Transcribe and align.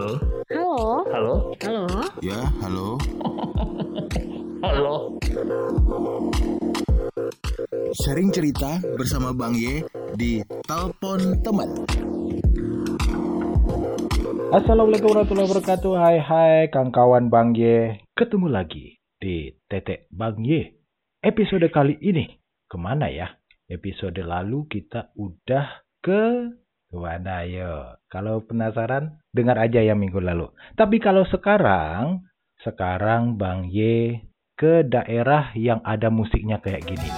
Halo? 0.00 0.16
Halo? 0.48 0.96
Halo? 1.12 1.34
Halo? 1.60 1.84
Ya, 2.24 2.40
halo. 2.64 2.96
Halo? 4.64 4.94
Sharing 8.00 8.32
cerita 8.32 8.80
bersama 8.96 9.36
Bang 9.36 9.52
Ye 9.52 9.84
di 10.16 10.40
Telepon 10.64 11.44
Teman. 11.44 11.84
Assalamualaikum 14.56 15.12
warahmatullahi 15.12 15.48
wabarakatuh. 15.52 15.92
Hai 15.92 16.16
hai 16.16 16.72
kawan 16.72 17.28
Bang 17.28 17.52
Ye. 17.52 18.00
Ketemu 18.16 18.48
lagi 18.48 18.96
di 19.20 19.52
Tetek 19.68 20.08
Bang 20.08 20.40
Ye. 20.40 20.80
Episode 21.20 21.68
kali 21.68 22.00
ini 22.00 22.40
ke 22.72 22.80
mana 22.80 23.12
ya? 23.12 23.36
Episode 23.68 24.24
lalu 24.24 24.64
kita 24.64 25.12
udah 25.12 25.84
ke 26.00 26.56
ke 26.90 26.98
mana 26.98 27.46
ya? 27.46 27.94
Kalau 28.10 28.42
penasaran 28.42 29.22
dengar 29.30 29.54
aja 29.62 29.78
ya 29.78 29.94
minggu 29.94 30.18
lalu. 30.18 30.50
Tapi 30.74 30.98
kalau 30.98 31.22
sekarang, 31.30 32.26
sekarang 32.66 33.38
Bang 33.38 33.70
Ye 33.70 34.26
ke 34.58 34.82
daerah 34.82 35.54
yang 35.54 35.78
ada 35.86 36.10
musiknya 36.10 36.58
kayak 36.58 36.82
gini. 36.90 37.08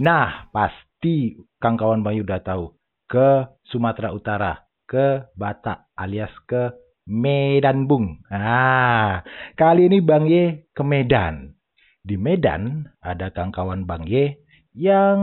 Nah, 0.00 0.48
pasti 0.54 1.36
Kang 1.60 1.76
kawan 1.76 2.00
Bayu 2.00 2.24
udah 2.24 2.40
tahu 2.40 2.72
ke 3.04 3.50
Sumatera 3.68 4.14
Utara, 4.16 4.64
ke 4.88 5.28
Batak 5.36 5.92
alias 5.98 6.32
ke 6.48 6.72
Medan 7.04 7.84
Bung. 7.84 8.22
Nah, 8.30 9.20
kali 9.58 9.90
ini 9.90 9.98
Bang 10.00 10.24
Ye 10.30 10.70
ke 10.72 10.86
Medan. 10.86 11.59
Di 12.00 12.16
Medan 12.16 12.88
ada 13.04 13.28
Kang 13.28 13.52
kawan 13.52 13.84
Bang 13.84 14.08
Ye 14.08 14.40
yang 14.72 15.20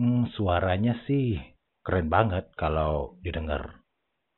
hmm, 0.00 0.32
suaranya 0.32 0.96
sih 1.04 1.36
keren 1.84 2.08
banget 2.08 2.48
kalau 2.56 3.20
didengar. 3.20 3.84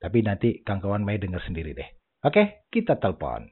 Tapi 0.03 0.27
nanti 0.27 0.67
Kang 0.67 0.83
kawan 0.83 1.07
Bayu 1.07 1.23
dengar 1.23 1.39
sendiri 1.47 1.79
deh. 1.79 1.87
Oke, 2.27 2.67
kita 2.75 2.99
telepon. 2.99 3.47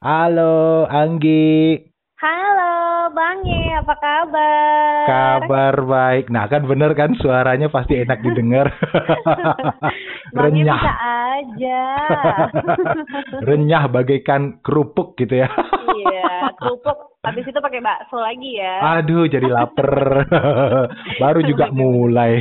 Halo, 0.00 0.88
Anggi. 0.88 1.76
Apa 3.84 4.00
kabar? 4.00 5.04
Kabar 5.04 5.74
baik. 5.76 6.32
Nah, 6.32 6.48
kan 6.48 6.64
bener 6.64 6.96
kan 6.96 7.12
suaranya 7.14 7.68
pasti 7.68 8.00
enak 8.00 8.24
didengar. 8.24 8.72
Renyah. 10.32 10.80
bisa 10.80 10.94
aja. 11.28 11.82
Renyah 13.48 13.84
bagaikan 13.86 14.56
kerupuk 14.58 15.14
gitu 15.14 15.36
ya. 15.36 15.52
iya, 15.94 16.48
kerupuk. 16.56 17.12
Habis 17.20 17.44
itu 17.44 17.56
pakai 17.56 17.80
bakso 17.80 18.16
lagi 18.16 18.56
ya. 18.56 18.96
Aduh, 18.96 19.28
jadi 19.28 19.48
lapar. 19.48 20.24
Baru 21.22 21.44
juga 21.44 21.68
mulai. 21.68 22.40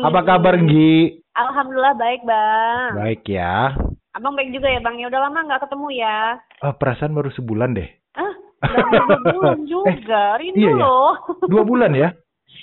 Apa 0.00 0.20
Hmm. 0.20 0.26
kabar, 0.26 0.56
Nggi? 0.56 1.20
Alhamdulillah 1.32 1.96
baik, 1.96 2.20
Bang. 2.24 2.90
Baik 2.96 3.22
ya. 3.24 3.76
Abang 4.12 4.32
baik 4.32 4.52
juga 4.52 4.68
ya, 4.68 4.80
Bang. 4.80 4.96
Ya 4.96 5.08
udah 5.08 5.20
lama 5.22 5.38
nggak 5.42 5.64
ketemu 5.64 5.88
ya. 5.94 6.40
Oh, 6.60 6.72
perasaan 6.72 7.12
baru 7.12 7.28
sebulan 7.30 7.72
deh. 7.72 7.88
Ah, 8.14 8.32
dua 8.62 9.18
bulan 9.34 9.58
juga. 9.64 10.22
Rindu 10.36 10.58
iya 10.58 10.70
ya? 10.70 10.78
loh. 10.78 11.12
Dua 11.44 11.62
bulan 11.62 11.92
ya? 11.92 12.10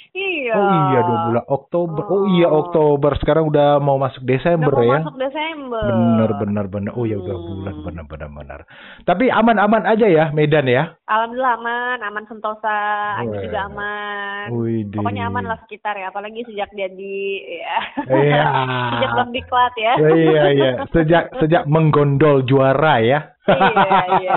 iya. 0.09 0.53
Oh 0.53 0.67
iya, 0.89 0.99
dua 1.01 1.17
bulan. 1.23 1.43
Oktober. 1.47 2.03
Oh 2.03 2.25
iya, 2.29 2.47
Oh. 2.47 2.59
Oktober. 2.61 3.11
Sekarang 3.17 3.45
udah 3.45 3.77
mau 3.77 3.95
masuk 3.95 4.19
Udah 4.19 4.29
Desember 4.29 4.73
mau 4.73 4.83
ya. 4.83 4.99
masuk 4.99 5.15
Desember. 5.17 5.83
Bener, 5.85 6.29
bener, 6.35 6.65
bener. 6.67 6.91
Oh 6.93 7.05
ya 7.05 7.15
udah 7.15 7.35
Hmm. 7.35 7.47
bulan, 7.47 7.75
bener, 7.83 8.05
bener, 8.05 8.29
bener. 8.29 8.59
Tapi 9.03 9.29
aman-aman 9.29 9.85
aja 9.85 10.05
ya 10.05 10.25
Medan 10.29 10.65
ya. 10.65 10.98
Alhamdulillah 11.09 11.57
aman, 11.57 11.97
aman 12.05 12.25
sentosa, 12.29 12.81
Weh. 13.25 13.49
juga 13.49 13.65
aman. 13.65 14.45
Widih. 14.53 15.01
Pokoknya 15.01 15.25
aman 15.25 15.49
lah 15.49 15.57
sekitar 15.65 15.97
ya, 15.97 16.13
apalagi 16.13 16.45
sejak 16.45 16.69
jadi 16.69 17.21
ya. 17.65 17.79
Iya. 18.13 18.45
sejak 18.93 19.29
diklat 19.33 19.73
ya. 19.73 19.93
iya, 19.97 20.43
iya. 20.53 20.71
Sejak 20.93 21.33
sejak 21.41 21.63
menggondol 21.65 22.45
juara 22.45 23.01
ya. 23.01 23.19
iya, 23.49 24.01
iya. 24.21 24.35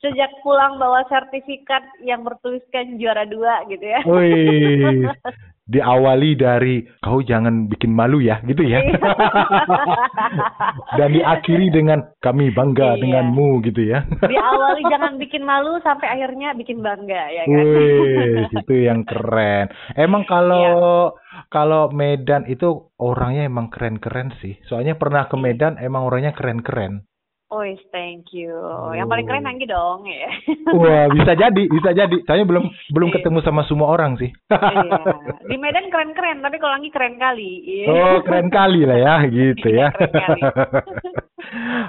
Sejak 0.00 0.32
pulang 0.40 0.80
bawa 0.80 1.04
sertifikat 1.12 1.84
yang 2.00 2.24
bertuliskan 2.24 2.96
juara 2.96 3.28
dua 3.28 3.60
gitu 3.68 3.84
ya. 3.84 4.00
Wih. 4.08 5.04
Diawali 5.64 6.36
dari 6.36 6.84
kau 7.00 7.24
jangan 7.24 7.72
bikin 7.72 7.88
malu 7.88 8.20
ya, 8.20 8.36
gitu 8.44 8.60
ya. 8.60 8.84
Iya. 8.84 9.00
Dan 11.00 11.16
diakhiri 11.16 11.72
dengan 11.72 12.04
kami 12.20 12.52
bangga 12.52 12.94
Iya. 12.94 13.00
denganmu 13.00 13.64
gitu 13.64 13.80
ya. 13.80 14.04
Diawali 14.04 14.84
jangan 14.92 15.16
bikin 15.16 15.40
malu 15.40 15.80
sampai 15.80 16.12
akhirnya 16.12 16.52
bikin 16.52 16.84
bangga 16.84 17.22
ya 17.32 17.42
kan. 17.48 17.56
Wih, 17.56 18.44
itu 18.52 18.74
yang 18.76 19.08
keren. 19.08 19.72
Emang 19.96 20.28
kalau 20.28 21.16
Iya. 21.16 21.48
kalau 21.48 21.82
Medan 21.90 22.44
itu 22.44 22.92
orangnya 23.00 23.48
emang 23.48 23.72
keren-keren 23.72 24.36
sih. 24.44 24.60
Soalnya 24.68 25.00
pernah 25.00 25.26
ke 25.26 25.36
Medan 25.40 25.80
emang 25.80 26.04
orangnya 26.04 26.36
keren-keren. 26.36 27.08
Ois, 27.54 27.78
thank 27.94 28.34
you. 28.34 28.50
Yang 28.90 29.06
paling 29.06 29.26
keren 29.30 29.46
Anggi 29.46 29.66
dong 29.70 30.02
ya. 30.02 30.26
Wah, 30.74 31.06
bisa 31.06 31.38
jadi, 31.38 31.62
bisa 31.70 31.94
jadi. 31.94 32.16
Saya 32.26 32.42
belum 32.42 32.66
belum 32.90 33.08
Iya. 33.14 33.22
ketemu 33.22 33.38
sama 33.46 33.62
semua 33.70 33.94
orang 33.94 34.18
sih. 34.18 34.26
iya. 34.50 35.00
Di 35.50 35.54
Medan 35.54 35.86
keren-keren, 35.86 36.42
tapi 36.42 36.58
kalau 36.58 36.74
Anggi 36.74 36.90
keren 36.90 37.14
kali. 37.14 37.62
Oh, 37.86 38.18
keren 38.26 38.50
kali 38.50 38.82
lah 38.82 38.98
ya, 38.98 39.14
gitu 39.30 39.70
ya. 39.70 39.86
Iya, 39.94 40.10
keren 40.10 40.12
kali. 40.18 40.42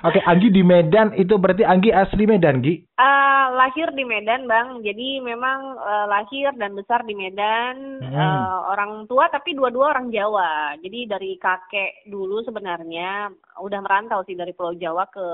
Oke, 0.03 0.19
Anggi 0.23 0.49
di 0.49 0.61
Medan 0.61 1.15
itu 1.15 1.35
berarti 1.35 1.65
Anggi 1.65 1.89
asli 1.89 2.23
Medan, 2.25 2.61
Gi? 2.61 2.75
Eh, 2.95 3.45
lahir 3.55 3.91
di 3.91 4.03
Medan, 4.03 4.45
Bang. 4.45 4.79
Jadi 4.81 5.19
memang 5.19 5.77
eh, 5.77 6.05
lahir 6.07 6.51
dan 6.55 6.75
besar 6.75 7.03
di 7.03 7.13
Medan. 7.13 7.99
Hmm. 7.99 8.13
Eh, 8.13 8.57
orang 8.71 9.05
tua 9.05 9.27
tapi 9.27 9.53
dua-dua 9.53 9.95
orang 9.95 10.09
Jawa. 10.09 10.79
Jadi 10.79 11.05
dari 11.05 11.31
kakek 11.35 12.07
dulu 12.07 12.41
sebenarnya 12.43 13.31
udah 13.59 13.79
merantau 13.83 14.23
sih 14.23 14.35
dari 14.35 14.51
Pulau 14.51 14.75
Jawa 14.75 15.07
ke 15.09 15.27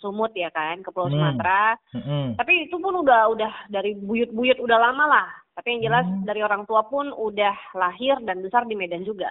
Sumut 0.00 0.32
ya 0.32 0.48
kan, 0.50 0.80
ke 0.80 0.90
Pulau 0.90 1.08
Hmm. 1.08 1.16
Sumatera. 1.16 1.76
Mm-mm. 1.94 2.26
Tapi 2.40 2.52
itu 2.66 2.76
pun 2.80 3.04
udah 3.04 3.28
udah 3.30 3.52
dari 3.68 3.94
buyut-buyut 3.94 4.58
udah 4.58 4.78
lama 4.78 5.04
lah. 5.06 5.28
Tapi 5.52 5.76
yang 5.76 5.92
jelas 5.92 6.06
Hmm. 6.08 6.24
dari 6.24 6.40
orang 6.40 6.64
tua 6.64 6.82
pun 6.88 7.12
udah 7.12 7.76
lahir 7.76 8.16
dan 8.24 8.40
besar 8.40 8.64
di 8.64 8.72
Medan 8.72 9.04
juga. 9.04 9.28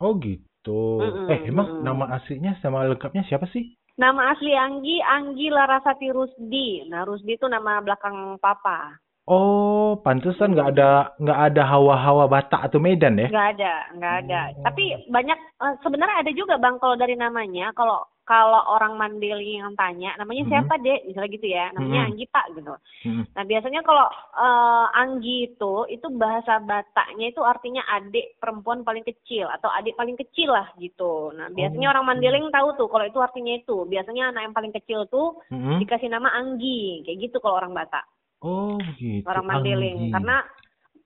Oh 0.00 0.16
gitu. 0.16 0.40
Mm-mm, 0.68 1.28
Eh, 1.32 1.48
emang 1.48 1.80
nama 1.80 2.20
aslinya 2.20 2.56
sama 2.60 2.84
lengkapnya 2.84 3.24
siapa 3.24 3.48
sih? 3.48 3.72
Nama 4.00 4.32
asli 4.32 4.52
Anggi, 4.56 4.96
Anggi 5.04 5.52
Larasati 5.52 6.08
Rusdi. 6.08 6.88
Nah, 6.88 7.04
Rusdi 7.04 7.36
itu 7.36 7.44
nama 7.48 7.84
belakang 7.84 8.40
papa. 8.40 8.96
Oh, 9.28 10.00
pantesan 10.00 10.56
nggak 10.56 10.74
ada 10.74 11.14
nggak 11.20 11.40
ada 11.52 11.62
hawa-hawa 11.68 12.24
Batak 12.26 12.66
atau 12.66 12.80
Medan 12.82 13.20
ya? 13.20 13.28
Nggak 13.28 13.48
ada, 13.56 13.74
nggak 13.94 14.14
ada. 14.24 14.40
Oh. 14.56 14.64
Tapi 14.66 14.84
banyak 15.12 15.38
eh, 15.38 15.74
sebenarnya 15.84 16.16
ada 16.24 16.32
juga 16.32 16.56
bang 16.56 16.76
kalau 16.80 16.96
dari 16.96 17.14
namanya. 17.14 17.70
Kalau 17.76 18.08
kalau 18.22 18.62
orang 18.68 18.94
Mandailing 18.94 19.58
yang 19.58 19.74
tanya 19.74 20.14
namanya 20.14 20.46
Mhm. 20.46 20.50
siapa 20.50 20.74
dek, 20.78 21.00
misalnya 21.02 21.30
gitu 21.30 21.46
ya, 21.46 21.64
namanya 21.72 22.00
Mhm. 22.00 22.08
Anggi 22.08 22.24
Pak 22.26 22.46
gitu. 22.54 22.74
Mm. 23.02 23.24
Nah 23.30 23.44
biasanya 23.44 23.80
kalau 23.82 24.06
eh, 24.36 24.86
Anggi 24.94 25.36
itu 25.46 25.74
itu 25.88 26.06
bahasa 26.10 26.52
Bataknya 26.58 27.26
itu 27.28 27.42
artinya 27.42 27.82
adik 27.90 28.38
perempuan 28.38 28.80
paling 28.80 29.02
kecil 29.02 29.50
atau 29.50 29.68
adik 29.68 29.94
paling 29.94 30.14
kecil 30.14 30.50
lah 30.50 30.70
gitu. 30.76 31.34
Nah 31.34 31.50
biasanya 31.50 31.90
Oh. 31.90 31.92
orang 31.92 32.06
Mandailing 32.06 32.46
tahu 32.48 32.68
tuh 32.76 32.86
kalau 32.86 33.04
itu 33.04 33.18
artinya 33.18 33.52
itu. 33.52 33.82
Biasanya 33.84 34.30
anak 34.30 34.42
yang 34.46 34.54
paling 34.54 34.72
kecil 34.72 35.04
tuh 35.06 35.42
Mm-mm. 35.48 35.78
dikasih 35.78 36.06
nama 36.06 36.30
Anggi, 36.30 37.02
kayak 37.02 37.18
gitu 37.20 37.36
kalau 37.38 37.58
orang 37.58 37.74
Batak. 37.74 38.06
Oh, 38.40 38.80
gitu. 38.96 39.20
orang 39.26 39.44
Mandailing 39.44 40.08
Anggi. 40.08 40.12
karena 40.12 40.36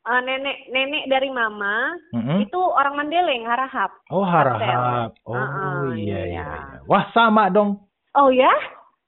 eh, 0.05 0.21
nenek 0.21 0.57
nenek 0.69 1.05
dari 1.07 1.29
mama 1.29 1.97
Mm-mm. 2.11 2.43
itu 2.43 2.61
orang 2.61 2.95
Mandailing 2.95 3.45
harahap 3.45 3.91
Oh, 4.09 4.23
harahap. 4.23 5.17
Oh, 5.23 5.33
Uh-uh, 5.33 5.93
iya, 5.93 6.23
iya, 6.23 6.23
iya. 6.27 6.47
iya. 6.47 6.79
Wah, 6.85 7.09
sama 7.11 7.49
dong. 7.49 7.83
oh 8.13 8.29
ya 8.29 8.53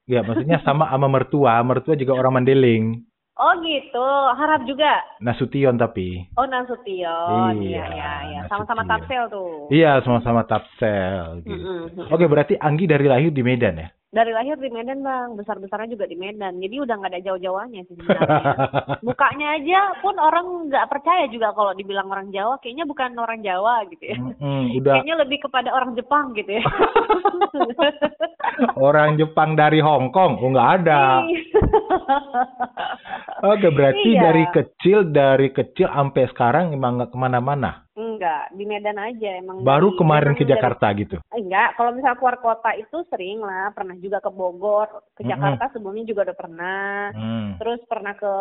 Ya, 0.07 0.23
maksudnya 0.23 0.63
sama 0.63 0.87
sama 0.87 1.05
mertua. 1.05 1.59
Mertua 1.61 1.93
juga 1.93 2.15
orang 2.15 2.39
Mandailing. 2.39 3.03
oh 3.35 3.53
gitu 3.61 4.07
harap 4.33 4.63
juga 4.63 4.97
Nasution 5.19 5.75
tapi. 5.75 6.25
oh 6.33 6.47
Nasution 6.47 7.53
Iya, 7.59 7.83
iya 7.85 7.85
iya 7.91 8.11
iya 8.25 8.41
sama-sama. 8.47 8.81
Tapsel 8.83 9.27
tuh 9.27 9.67
Iya, 9.67 10.01
sama-sama 10.01 10.41
Tapsel 10.43 11.43
gitu. 11.43 11.53
Mm-mm. 11.53 12.07
Oke, 12.07 12.25
berarti 12.25 12.55
Anggi 12.55 12.85
dari 12.85 13.05
lahir 13.05 13.29
di 13.29 13.43
Medan 13.43 13.77
ya? 13.77 13.87
Dari 14.07 14.31
lahir 14.31 14.55
di 14.55 14.71
Medan 14.71 15.03
bang 15.03 15.35
besar 15.35 15.59
besarnya 15.59 15.91
juga 15.91 16.07
di 16.07 16.15
Medan 16.15 16.63
jadi 16.63 16.79
udah 16.79 16.95
nggak 16.95 17.11
ada 17.11 17.25
jauh 17.27 17.39
jauhannya 17.39 17.83
sih 17.85 17.95
sebenarnya 17.99 18.43
mukanya 19.05 19.47
aja 19.59 19.79
pun 19.99 20.15
orang 20.15 20.71
nggak 20.71 20.87
percaya 20.87 21.27
juga 21.27 21.51
kalau 21.51 21.75
dibilang 21.75 22.07
orang 22.07 22.31
Jawa 22.31 22.55
kayaknya 22.63 22.87
bukan 22.87 23.11
orang 23.19 23.43
Jawa 23.43 23.83
gitu 23.91 24.03
ya 24.07 24.17
Mm-mm, 24.17 24.79
udah 24.79 24.93
kayaknya 24.99 25.15
lebih 25.19 25.37
kepada 25.43 25.69
orang 25.75 25.91
Jepang 25.99 26.31
gitu 26.33 26.55
ya 26.55 26.63
orang 28.87 29.17
Jepang 29.17 29.53
dari 29.53 29.79
Hong 29.81 30.09
Kong. 30.09 30.41
Oh, 30.41 30.49
nggak 30.49 30.69
ada. 30.81 31.21
Oke, 33.45 33.67
berarti 33.69 34.09
Iya. 34.17 34.21
dari 34.29 34.43
kecil 34.49 34.99
dari 35.13 35.49
kecil 35.53 35.87
sampai 35.89 36.25
sekarang 36.31 36.73
emang 36.73 36.97
nggak 36.97 37.11
ke 37.13 37.17
mana-mana. 37.17 37.85
Enggak, 37.97 38.53
di 38.53 38.61
Medan 38.61 39.01
aja 39.01 39.41
emang. 39.41 39.65
Baru 39.65 39.89
dari- 39.89 39.97
kemarin 39.97 40.31
ke 40.31 40.45
dari- 40.45 40.53
Jakarta 40.53 40.85
gitu. 40.93 41.17
Eh, 41.33 41.41
Enggak, 41.41 41.73
kalau 41.73 41.97
misal 41.97 42.13
keluar 42.13 42.37
kota 42.37 42.77
itu 42.77 43.01
sering 43.09 43.41
lah, 43.41 43.73
pernah 43.73 43.97
juga 43.97 44.21
ke 44.21 44.29
Bogor, 44.29 44.85
ke 45.11 45.25
Mm-mm. 45.25 45.33
Jakarta 45.33 45.73
sebelumnya 45.73 46.05
juga 46.05 46.29
udah 46.29 46.37
pernah. 46.37 47.09
Hmm. 47.11 47.57
Terus 47.57 47.81
pernah 47.89 48.13
ke 48.13 48.33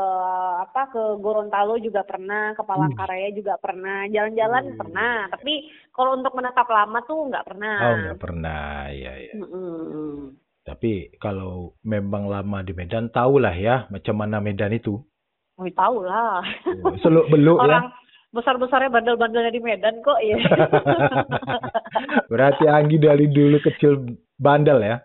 apa 0.60 0.92
ke 0.92 1.02
Gorontalo 1.18 1.80
juga 1.80 2.04
pernah, 2.04 2.52
ke 2.52 2.60
Palangkaraya 2.60 3.32
juga 3.32 3.56
pernah, 3.56 4.04
jalan-jalan 4.06 4.64
Hmm. 4.68 4.76
pernah. 4.76 5.14
Tapi 5.32 5.52
kalau 5.88 6.10
untuk 6.14 6.36
menetap 6.36 6.68
lama 6.68 6.98
tuh 7.02 7.20
nggak 7.24 7.46
pernah. 7.48 7.76
Oh, 7.80 7.96
nggak 7.96 8.20
pernah. 8.20 8.92
Iya, 8.92 9.12
iya. 9.18 9.32
Mm-mm. 9.34 10.36
Tapi 10.62 11.16
kalau 11.16 11.72
memang 11.80 12.28
lama 12.28 12.60
di 12.60 12.76
Medan, 12.76 13.08
tahulah 13.08 13.54
ya 13.54 13.88
macam 13.88 14.20
mana 14.20 14.36
Medan 14.36 14.76
itu. 14.76 15.00
Oh, 15.56 15.64
tahu 15.72 16.04
lah. 16.04 16.44
Seluk 17.00 17.32
beluk 17.32 17.56
ya. 17.64 17.80
Orang 17.80 17.86
besar-besarnya 18.30 18.88
bandel-bandelnya 18.88 19.50
di 19.50 19.60
Medan 19.60 20.00
kok 20.00 20.16
ya. 20.20 20.36
Berarti 22.32 22.64
Anggi 22.66 22.96
dari 22.96 23.26
dulu 23.26 23.58
kecil 23.60 24.16
bandel 24.36 24.82
ya. 24.82 24.96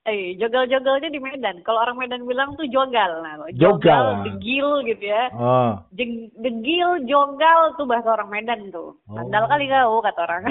eh, 0.00 0.32
jogal-jogalnya 0.34 1.06
di 1.06 1.20
Medan. 1.20 1.60
Kalau 1.62 1.78
orang 1.80 1.94
Medan 1.94 2.24
bilang 2.24 2.56
tuh 2.56 2.66
jogal. 2.66 3.20
Nah, 3.22 3.46
Jogal. 3.52 4.24
degil 4.26 4.82
gitu 4.82 5.04
ya. 5.06 5.28
Oh. 5.30 5.76
Jeng- 5.94 6.32
degil, 6.34 7.04
jogal 7.04 7.76
tuh 7.76 7.86
bahasa 7.86 8.10
orang 8.10 8.26
Medan 8.26 8.72
tuh. 8.72 8.96
Oh. 9.06 9.14
Bandal 9.14 9.46
kali 9.46 9.68
kau 9.68 10.00
kata 10.00 10.20
orang. 10.24 10.42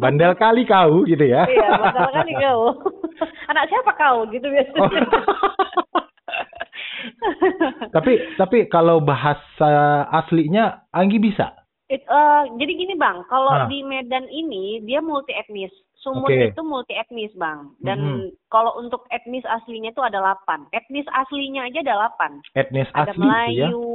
Bandel 0.00 0.32
kali 0.38 0.62
kau 0.64 1.04
gitu 1.04 1.28
ya. 1.28 1.44
iya, 1.44 1.76
bandal 1.76 2.08
kali 2.14 2.32
kau. 2.40 2.60
Anak 3.52 3.68
siapa 3.68 3.92
kau 3.94 4.24
gitu 4.30 4.46
biasanya. 4.48 4.80
Oh. 4.80 4.88
tapi 7.94 8.18
tapi 8.38 8.58
kalau 8.66 9.02
bahasa 9.02 10.06
aslinya 10.08 10.86
Anggi 10.88 11.18
bisa. 11.18 11.52
It- 11.92 12.08
eh, 12.08 12.42
jadi 12.56 12.72
gini 12.72 12.94
bang, 12.96 13.20
kalau 13.28 13.52
Ah. 13.52 13.68
di 13.68 13.84
Medan 13.84 14.24
ini 14.32 14.80
dia 14.80 15.04
multi 15.04 15.36
etnis. 15.36 15.68
Sumut 16.00 16.32
Oke. 16.32 16.50
itu 16.50 16.62
multi 16.66 16.96
etnis 16.98 17.30
bang. 17.36 17.78
Dan 17.78 17.98
Mhm. 18.00 18.48
kalau 18.50 18.74
untuk 18.80 19.06
etnis 19.12 19.44
aslinya 19.46 19.92
itu 19.92 20.02
ada 20.02 20.18
8. 20.18 20.66
Etnis 20.72 21.06
aslinya 21.12 21.68
aja 21.68 21.78
ada 21.84 21.94
8. 21.94 22.42
Etnis 22.56 22.88
Ada 22.90 23.12
asli 23.12 23.22
itu 23.22 23.22
ya. 23.22 23.70
Melayu, 23.70 23.86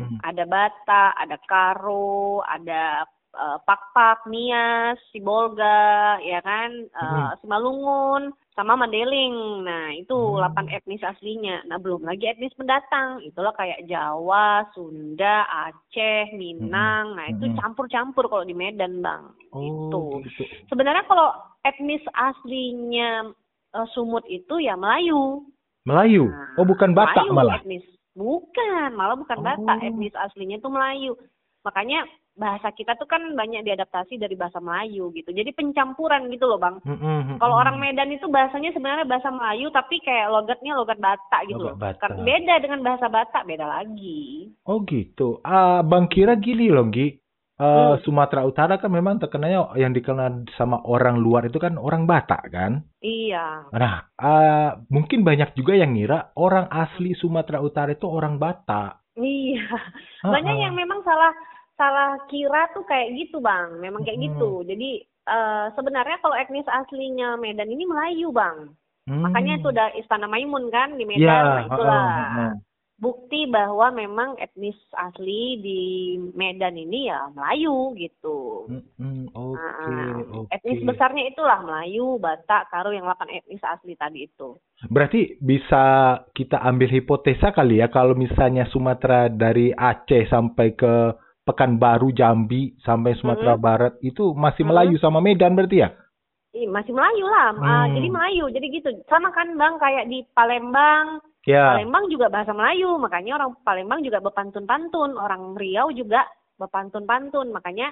Mhm. 0.00 0.16
ada 0.26 0.44
Batak, 0.48 1.12
ada 1.14 1.36
Karo, 1.46 2.42
ada 2.42 3.06
eh, 3.32 3.58
Pak-Pak, 3.64 4.28
Nias, 4.28 5.00
Sibolga, 5.08 6.20
ya 6.20 6.40
kan, 6.40 6.70
eh, 6.84 7.00
Mhm. 7.00 7.40
Simalungun, 7.40 8.22
sama 8.52 8.76
Mandeling. 8.76 9.64
Nah, 9.64 9.88
itu 9.92 10.12
Hmm. 10.12 10.36
8 10.36 10.68
etnis 10.68 11.00
aslinya. 11.00 11.64
Nah, 11.64 11.80
belum 11.80 12.04
lagi 12.04 12.28
etnis 12.28 12.52
pendatang. 12.52 13.24
Itulah 13.24 13.56
kayak 13.56 13.88
Jawa, 13.88 14.68
Sunda, 14.76 15.48
Aceh, 15.48 16.36
Minang. 16.36 17.16
Nah, 17.16 17.26
itu 17.26 17.48
Mhm. 17.48 17.56
campur-campur 17.56 18.28
kalau 18.28 18.44
di 18.44 18.52
Medan, 18.52 19.00
Bang. 19.00 19.32
Oh, 19.50 19.64
Gitu. 19.64 20.28
gitu. 20.28 20.42
Sebenarnya 20.68 21.08
kalau 21.08 21.32
etnis 21.64 22.04
aslinya 22.12 23.32
eh, 23.72 23.88
Sumut 23.96 24.20
itu 24.28 24.60
ya 24.60 24.76
Melayu. 24.76 25.48
Melayu. 25.88 26.28
Nah, 26.28 26.60
Oh, 26.60 26.68
bukan 26.68 26.92
Batak 26.92 27.24
Melayu 27.24 27.32
malah. 27.32 27.56
Etnis. 27.56 27.84
Bukan, 28.12 28.92
malah 28.92 29.16
bukan 29.16 29.40
Oh. 29.40 29.44
Batak. 29.48 29.78
Etnis 29.80 30.12
aslinya 30.12 30.60
itu 30.60 30.68
Melayu. 30.68 31.16
Makanya 31.64 32.04
bahasa 32.32 32.72
kita 32.72 32.96
tuh 32.96 33.04
kan 33.04 33.20
banyak 33.36 33.60
diadaptasi 33.64 34.16
dari 34.16 34.32
bahasa 34.32 34.56
Melayu 34.58 35.12
gitu. 35.12 35.30
Jadi 35.30 35.52
pencampuran 35.52 36.32
gitu 36.32 36.48
loh, 36.48 36.56
Bang. 36.56 36.80
Mm-mm, 36.84 37.36
Kalau 37.36 37.54
orang 37.60 37.76
Medan 37.76 38.08
itu 38.08 38.24
bahasanya 38.28 38.72
sebenarnya 38.72 39.04
bahasa 39.04 39.28
Melayu 39.28 39.68
tapi 39.68 40.00
kayak 40.00 40.32
logatnya 40.32 40.72
logat 40.72 40.96
Batak 40.96 41.44
gitu 41.48 41.60
Logat 41.60 41.72
loh. 41.72 41.76
Batak. 41.76 42.00
Kan 42.00 42.12
beda 42.24 42.54
dengan 42.64 42.80
bahasa 42.80 43.06
Batak, 43.12 43.42
beda 43.44 43.66
lagi. 43.68 44.48
Oh 44.64 44.80
gitu. 44.88 45.44
Ah, 45.44 45.84
Bang 45.84 46.08
kira 46.08 46.36
gini 46.40 46.72
loh, 46.72 46.88
Gi. 46.88 47.20
Eh, 47.62 47.62
Hmm. 47.62 48.00
Sumatera 48.02 48.42
Utara 48.48 48.74
kan 48.80 48.90
memang 48.90 49.20
terkenalnya 49.22 49.76
yang 49.78 49.92
dikenal 49.94 50.48
sama 50.58 50.82
orang 50.82 51.20
luar 51.20 51.46
itu 51.46 51.60
kan 51.62 51.76
orang 51.78 52.08
Batak 52.08 52.48
kan. 52.50 52.82
Iya. 52.98 53.70
Nah, 53.70 54.08
ah, 54.18 54.80
mungkin 54.88 55.22
banyak 55.22 55.54
juga 55.54 55.76
yang 55.76 55.94
ngira 55.94 56.32
orang 56.34 56.66
asli 56.72 57.12
Sumatera 57.14 57.60
Utara 57.62 57.92
itu 57.92 58.08
orang 58.08 58.40
Batak. 58.40 59.04
Iya. 59.14 59.68
Banyak 60.24 60.56
ah. 60.58 60.62
yang 60.64 60.74
memang 60.74 61.04
salah 61.04 61.30
salah 61.82 62.10
kira 62.30 62.70
tuh 62.70 62.86
kayak 62.86 63.10
gitu, 63.18 63.42
Bang. 63.42 63.82
Memang 63.82 64.06
kayak 64.06 64.22
Hmm. 64.22 64.26
gitu. 64.30 64.50
Jadi 64.62 64.90
eh, 65.22 65.66
sebenarnya 65.74 66.18
kalau 66.18 66.34
etnis 66.34 66.66
aslinya 66.66 67.38
Medan 67.38 67.70
ini 67.70 67.86
Melayu, 67.86 68.30
Bang. 68.30 68.74
Hmm. 69.06 69.22
Makanya 69.22 69.58
itu 69.58 69.70
udah 69.70 69.94
Istana 69.94 70.26
Maimun 70.26 70.70
kan 70.70 70.94
di 70.94 71.02
Medan. 71.02 71.26
Ya, 71.26 71.42
Nah, 71.42 71.62
itulah 71.62 72.02
ah, 72.02 72.22
ah, 72.22 72.38
ah. 72.50 72.52
bukti 72.98 73.46
bahwa 73.46 73.90
memang 73.90 74.34
etnis 74.38 74.74
asli 74.94 75.58
di 75.58 75.80
Medan 76.34 76.74
ini 76.74 77.06
ya 77.06 77.30
Melayu 77.34 77.94
gitu. 77.98 78.66
Mm-mm, 78.70 79.30
Oke, 79.30 79.58
Ah, 79.58 80.22
oke. 80.42 80.50
Etnis 80.50 80.82
besarnya 80.82 81.26
itulah 81.26 81.62
Melayu, 81.62 82.18
Batak, 82.18 82.70
Karo 82.70 82.90
yang 82.90 83.06
8 83.06 83.26
etnis 83.30 83.62
asli 83.62 83.94
tadi 83.94 84.26
itu. 84.26 84.58
Berarti 84.86 85.38
bisa 85.38 85.82
kita 86.34 86.62
ambil 86.62 86.90
hipotesa 86.90 87.50
kali 87.50 87.78
ya 87.78 87.90
kalau 87.90 88.14
misalnya 88.14 88.66
Sumatera 88.70 89.30
dari 89.30 89.70
Aceh 89.70 90.26
sampai 90.26 90.74
ke 90.74 90.94
Pekanbaru, 91.42 92.14
Jambi 92.14 92.78
sampai 92.86 93.18
Sumatera 93.18 93.58
Mhm. 93.58 93.62
Barat 93.62 93.94
itu 93.98 94.30
masih 94.30 94.62
Mhm. 94.62 94.70
Melayu 94.70 94.96
sama 95.02 95.18
Medan 95.18 95.58
berarti 95.58 95.82
ya? 95.82 95.90
Ih, 96.52 96.68
masih 96.68 96.92
Melayu 96.92 97.24
lah, 97.26 97.48
Ah, 97.58 97.88
Hmm. 97.88 97.96
jadi 97.96 98.08
Melayu, 98.12 98.44
jadi 98.52 98.66
gitu. 98.70 98.88
Sama 99.08 99.32
kan 99.32 99.56
Bang 99.56 99.80
kayak 99.80 100.06
di 100.06 100.22
Palembang, 100.36 101.18
Ya. 101.42 101.74
Palembang 101.74 102.06
juga 102.06 102.30
bahasa 102.30 102.54
Melayu, 102.54 102.94
makanya 103.02 103.42
orang 103.42 103.58
Palembang 103.66 104.04
juga 104.06 104.22
berpantun-pantun, 104.22 105.18
orang 105.18 105.58
Riau 105.58 105.90
juga 105.90 106.22
berpantun-pantun, 106.60 107.50
makanya 107.50 107.90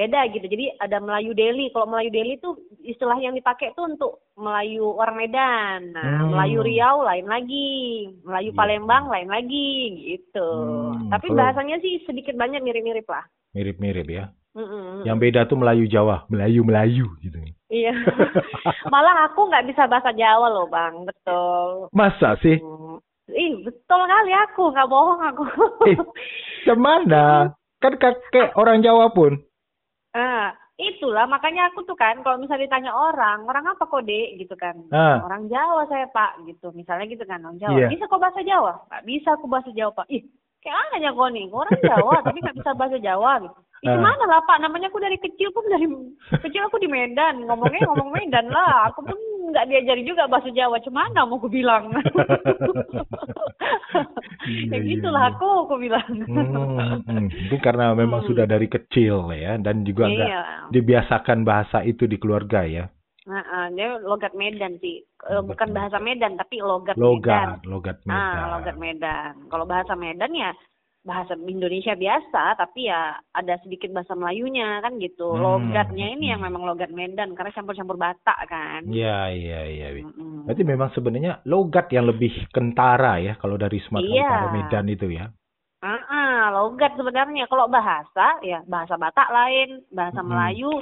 beda 0.00 0.20
gitu. 0.28 0.46
Jadi 0.46 0.72
ada 0.74 0.96
Melayu 0.96 1.32
Deli. 1.32 1.68
Kalau 1.68 1.84
Melayu 1.86 2.08
Deli 2.08 2.34
tuh 2.36 2.56
istilah 2.80 3.16
yang 3.16 3.32
dipakai 3.32 3.70
tuh 3.72 3.84
untuk 3.84 4.24
Melayu 4.34 4.96
orang 4.96 5.16
Medan. 5.18 5.80
Nah, 5.92 6.24
Hmm. 6.24 6.32
Melayu 6.32 6.64
Riau 6.64 6.96
lain 7.02 7.26
lagi, 7.26 7.68
Melayu 8.22 8.50
Iya. 8.50 8.56
Palembang 8.56 9.04
lain 9.06 9.28
lagi 9.28 9.70
gitu. 10.08 10.48
Hmm, 10.96 11.12
Tapi 11.12 11.26
kalau- 11.28 11.38
bahasanya 11.38 11.76
sih 11.78 12.00
sedikit 12.02 12.32
banyak 12.34 12.60
mirip-mirip 12.60 13.04
lah. 13.04 13.28
Mirip-mirip 13.52 14.08
ya. 14.08 14.32
Mm-mm. 14.50 15.06
Yang 15.06 15.18
beda 15.20 15.40
tuh 15.46 15.54
Melayu 15.54 15.86
Jawa, 15.86 16.26
Melayu 16.26 16.66
Melayu 16.66 17.06
gitu. 17.20 17.38
Iya. 17.70 17.94
Malah 18.92 19.30
aku 19.30 19.46
nggak 19.46 19.62
bisa 19.64 19.86
bahasa 19.86 20.10
Jawa 20.10 20.50
loh, 20.50 20.66
Bang. 20.66 21.06
Betul. 21.06 21.86
Masa 21.92 22.34
sih? 22.40 22.58
Hmm. 22.58 22.98
Ih, 23.30 23.62
betul 23.62 24.00
kali 24.02 24.34
aku, 24.34 24.74
nggak 24.74 24.90
bohong 24.90 25.22
aku. 25.22 25.42
Eh. 25.86 25.98
Gimana? 26.66 27.54
Kan 27.78 27.94
kakek 27.94 28.58
orang 28.58 28.82
Jawa 28.82 29.14
pun. 29.14 29.38
Ah, 30.16 30.54
itulah 30.80 31.28
makanya 31.28 31.68
aku 31.70 31.84
tuh 31.84 31.94
kan 31.94 32.18
kalau 32.24 32.40
misalnya 32.40 32.66
ditanya 32.66 32.92
orang, 32.94 33.44
orang 33.44 33.64
apa 33.68 33.84
kok 33.84 34.04
dek 34.08 34.40
gitu 34.40 34.54
kan. 34.56 34.76
Ah. 34.90 35.20
Orang 35.22 35.46
Jawa 35.52 35.84
saya 35.86 36.08
pak 36.08 36.40
gitu, 36.48 36.72
misalnya 36.72 37.06
gitu 37.06 37.24
kan 37.28 37.44
orang 37.44 37.60
Jawa. 37.60 37.76
Iya. 37.76 37.88
Bisa 37.92 38.08
kok 38.08 38.22
bahasa 38.22 38.40
Jawa? 38.40 38.72
Nggak 38.88 39.04
bisa 39.04 39.28
aku 39.36 39.46
bahasa 39.46 39.70
Jawa 39.76 39.90
pak. 39.92 40.06
Ih, 40.08 40.22
kayak 40.64 40.78
anehnya 40.90 41.10
kok 41.12 41.30
nih, 41.30 41.46
orang 41.52 41.80
Jawa 41.84 42.14
tapi 42.24 42.38
nggak 42.40 42.56
bisa 42.58 42.70
bahasa 42.74 42.98
Jawa 42.98 43.32
gitu. 43.44 43.60
Ih, 43.80 43.88
Ah. 43.88 43.96
gimana 43.96 44.24
lah 44.28 44.44
pak, 44.44 44.60
namanya 44.60 44.92
aku 44.92 45.00
dari 45.00 45.16
kecil 45.16 45.48
pun 45.50 45.64
dari 45.66 45.88
kecil 46.44 46.68
aku 46.68 46.76
di 46.76 46.84
Medan, 46.84 47.48
ngomongnya 47.48 47.88
ngomong 47.88 48.12
Medan 48.12 48.52
lah. 48.52 48.92
Aku 48.92 49.00
pun 49.00 49.16
nggak 49.50 49.66
diajari 49.66 50.04
juga 50.04 50.28
bahasa 50.28 50.52
Jawa, 50.52 50.76
cemana 50.84 51.24
mau 51.24 51.40
aku 51.40 51.48
bilang. 51.48 51.88
Iya, 54.40 54.72
ya 54.72 54.78
iya, 54.80 54.88
gitulah 54.96 55.24
iya. 55.28 55.32
aku, 55.36 55.48
aku 55.68 55.74
bilang. 55.76 56.08
Hmm, 56.24 57.04
hmm. 57.04 57.26
Mungkin 57.28 57.60
karena 57.60 57.92
memang 57.92 58.24
Hmm. 58.24 58.28
sudah 58.32 58.48
dari 58.48 58.66
kecil 58.66 59.28
ya 59.30 59.60
dan 59.60 59.84
juga 59.84 60.08
nggak 60.08 60.28
Iya. 60.32 60.42
dibiasakan 60.72 61.44
bahasa 61.44 61.84
itu 61.84 62.08
di 62.08 62.16
keluarga 62.16 62.64
ya. 62.64 62.88
Nah, 63.28 63.44
ah, 63.46 63.66
dia 63.68 64.00
logat 64.00 64.32
Medan 64.32 64.80
sih. 64.80 65.04
Eh, 65.28 65.36
Logat 65.36 65.44
Bukan 65.54 65.68
bahasa 65.70 66.00
Medan, 66.00 66.34
tapi 66.34 66.56
logat, 66.58 66.96
Medan. 66.96 67.04
Logat, 67.04 67.48
logat 67.68 67.98
Medan. 68.02 68.16
Ah, 68.16 68.46
logat 68.58 68.76
Medan. 68.80 69.32
Kalau 69.46 69.64
bahasa 69.68 69.92
Medan 69.92 70.32
ya 70.32 70.50
bahasa 71.00 71.32
Indonesia 71.32 71.96
biasa, 71.96 72.60
tapi 72.60 72.92
ya 72.92 73.16
ada 73.32 73.56
sedikit 73.64 73.88
bahasa 73.96 74.12
Melayunya 74.12 74.84
kan 74.84 75.00
gitu. 75.00 75.32
Hmm, 75.32 75.40
Logatnya 75.40 76.12
ini 76.12 76.28
yang 76.28 76.44
hmm. 76.44 76.48
memang 76.52 76.62
logat 76.68 76.92
Medan 76.92 77.32
karena 77.32 77.56
campur-campur 77.56 77.96
Batak 77.96 78.38
kan. 78.44 78.84
Iya, 78.84 79.32
iya, 79.32 79.60
iya. 79.64 79.88
Mm-mm. 80.04 80.44
Berarti 80.44 80.62
memang 80.64 80.92
sebenarnya 80.92 81.40
logat 81.48 81.88
yang 81.88 82.04
lebih 82.04 82.32
kentara 82.52 83.16
ya 83.16 83.32
kalau 83.40 83.56
dari 83.56 83.80
Sumatera 83.80 84.12
Iya. 84.12 84.28
Utara 84.28 84.48
Medan 84.52 84.86
itu 84.92 85.06
ya. 85.08 85.26
Ah, 85.80 86.02
ah, 86.12 86.40
logat 86.52 86.92
sebenarnya. 87.00 87.48
Kalau 87.48 87.64
bahasa 87.72 88.36
ya 88.44 88.60
bahasa 88.68 89.00
Batak 89.00 89.28
lain, 89.32 89.80
bahasa 89.88 90.20
Mm-mm. 90.20 90.28
Melayu 90.28 90.72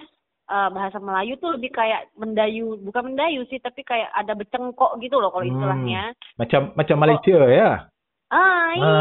eh, 0.49 0.71
bahasa 0.73 0.99
Melayu 0.99 1.37
tuh 1.39 1.55
lebih 1.61 1.71
kayak 1.77 2.09
mendayu, 2.17 2.81
bukan 2.81 3.13
mendayu 3.13 3.45
sih, 3.47 3.61
tapi 3.61 3.85
kayak 3.85 4.09
ada 4.17 4.33
becengkok 4.33 4.97
gitu 4.99 5.21
loh 5.21 5.29
kalau 5.31 5.45
Hmm. 5.45 5.55
istilahnya. 5.55 6.03
Macam 6.41 6.73
macam 6.75 6.97
Malaysia 6.99 7.39
ya. 7.47 7.87
Ah 8.29 8.69
iya, 8.77 8.93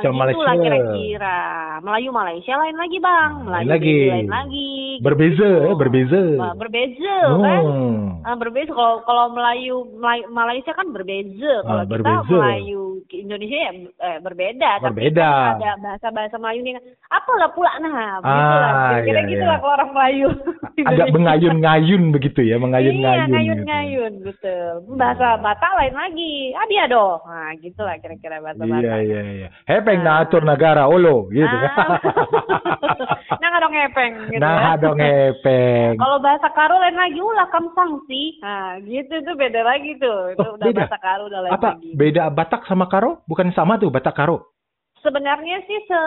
itulah 0.00 0.56
kira-kira. 0.56 1.40
Melayu 1.84 2.08
Malaysia 2.08 2.56
lain 2.56 2.72
lagi 2.72 2.96
bang, 2.96 3.32
Melayu 3.44 3.52
lain 3.52 3.68
lagi. 3.68 3.98
Lain 4.08 4.28
lagi. 4.32 4.72
Berbeza 5.04 5.44
gitu. 5.44 5.60
ya, 5.60 5.72
berbeza. 5.76 6.20
Berbeza 6.56 7.16
kan? 7.36 7.62
Hmm. 7.68 8.00
Ah, 8.24 8.32
berbeza 8.32 8.72
kalau 8.72 9.04
kalau 9.04 9.28
Melayu, 9.28 9.84
Melayu 9.94 10.24
Malaysia 10.32 10.72
kan 10.72 10.88
berbeza. 10.88 11.52
Kalau 11.62 11.76
Ah, 11.76 11.84
kita 11.84 11.92
berbeza. 11.92 12.32
Melayu 12.32 12.82
ke 13.06 13.16
Indonesia 13.20 13.58
ya 13.60 13.70
eh, 13.76 14.18
berbeda. 14.24 14.70
Tapi 14.80 14.84
Berbeda. 14.88 15.28
kan 15.28 15.54
ada 15.54 15.72
bahasa-bahasa 15.78 16.36
Melayu 16.40 16.60
nih. 16.64 16.74
Apalah 17.06 17.50
pula 17.52 17.72
nah, 17.78 18.18
begitulah. 18.18 18.70
Ah, 18.72 18.88
Kira-kira 18.90 19.20
iya, 19.20 19.30
gitu 19.30 19.44
iya. 19.44 19.50
lah 19.52 19.58
kalau 19.60 19.74
orang 19.76 19.90
Melayu. 19.92 20.28
Agak 20.90 21.08
mengayun-ngayun 21.08 22.02
begitu 22.10 22.40
ya, 22.40 22.56
Iya, 22.56 22.56
mengayun-ngayun. 22.56 23.20
gitu. 23.20 23.32
ngayun-ngayun 23.36 24.12
betul. 24.24 24.68
Bahasa 24.96 25.36
Batak 25.38 25.72
lain 25.76 25.94
lagi. 25.94 26.34
Ah 26.52 26.66
dia 26.66 26.84
dong. 26.88 27.20
Nah, 27.22 27.52
gitulah 27.60 27.96
kira-kira 28.00 28.40
bahasa 28.46 28.62
Iya, 28.62 28.94
iya, 29.02 29.20
iya. 29.34 29.48
Hepeng 29.64 30.00
Ah. 30.00 30.04
na 30.06 30.22
atur 30.22 30.42
negara 30.42 30.86
olo 30.86 31.26
gitu. 31.28 31.50
Ah. 31.50 31.98
nah, 33.42 33.46
nggak 33.48 33.60
dong 33.60 33.74
ngepeng 33.74 34.12
gitu 34.28 34.38
nah, 34.38 34.54
ya. 34.54 34.78
dong 34.78 34.98
hepeng. 34.98 35.92
Kalau 35.96 36.16
bahasa 36.18 36.48
Karo 36.48 36.74
lain 36.76 36.94
lagi, 36.94 37.18
ulah 37.18 37.48
kam 37.48 37.66
sangsi. 37.72 38.38
Nah, 38.38 38.78
gitu 38.80 39.14
tuh 39.20 39.34
beda 39.34 39.60
lagi 39.60 39.98
tuh. 39.98 40.32
Itu 40.32 40.46
Oh, 40.46 40.54
udah 40.54 40.64
beda? 40.64 40.78
bahasa 40.80 40.98
Karo 40.98 41.22
udah 41.26 41.40
lain 41.42 41.52
Apa 41.52 41.68
lagi. 41.74 41.90
beda 41.92 42.22
Batak 42.28 42.62
sama 42.64 42.86
Karo? 42.86 43.20
Bukan 43.24 43.50
sama 43.50 43.74
tuh 43.74 43.90
Batak 43.90 44.14
Karo. 44.14 44.54
Sebenarnya 44.98 45.62
sih 45.62 45.78
se 45.82 45.98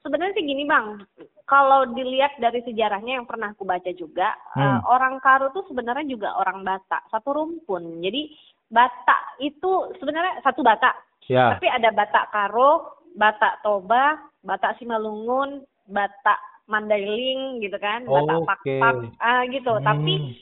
sebenarnya 0.00 0.36
sih 0.36 0.44
gini 0.44 0.64
bang, 0.64 1.00
kalau 1.44 1.88
dilihat 1.88 2.36
dari 2.36 2.60
sejarahnya 2.60 3.16
yang 3.16 3.24
pernah 3.24 3.48
aku 3.48 3.64
baca 3.64 3.88
juga, 3.90 4.36
Hmm. 4.52 4.60
eh, 4.60 4.78
orang 4.86 5.16
Karo 5.18 5.48
tuh 5.50 5.64
sebenarnya 5.64 6.04
juga 6.06 6.28
orang 6.34 6.60
Batak, 6.60 7.08
satu 7.08 7.32
rumpun. 7.32 8.00
Jadi 8.00 8.28
Batak 8.74 9.38
itu 9.38 9.94
sebenarnya 10.02 10.42
satu 10.42 10.66
Batak, 10.66 10.98
Ya. 11.30 11.54
tapi 11.54 11.70
ada 11.70 11.94
Batak 11.94 12.34
Karo, 12.34 12.98
Batak 13.14 13.62
Toba, 13.62 14.18
Batak 14.42 14.74
Simalungun, 14.76 15.62
Batak 15.86 16.42
Mandailing 16.66 17.62
gitu 17.62 17.78
kan, 17.78 18.02
Batak 18.02 18.42
Oke. 18.42 18.48
Pakpak, 18.50 18.94
ah 19.22 19.46
gitu. 19.46 19.72
Tapi 19.78 20.14
Hmm. 20.18 20.32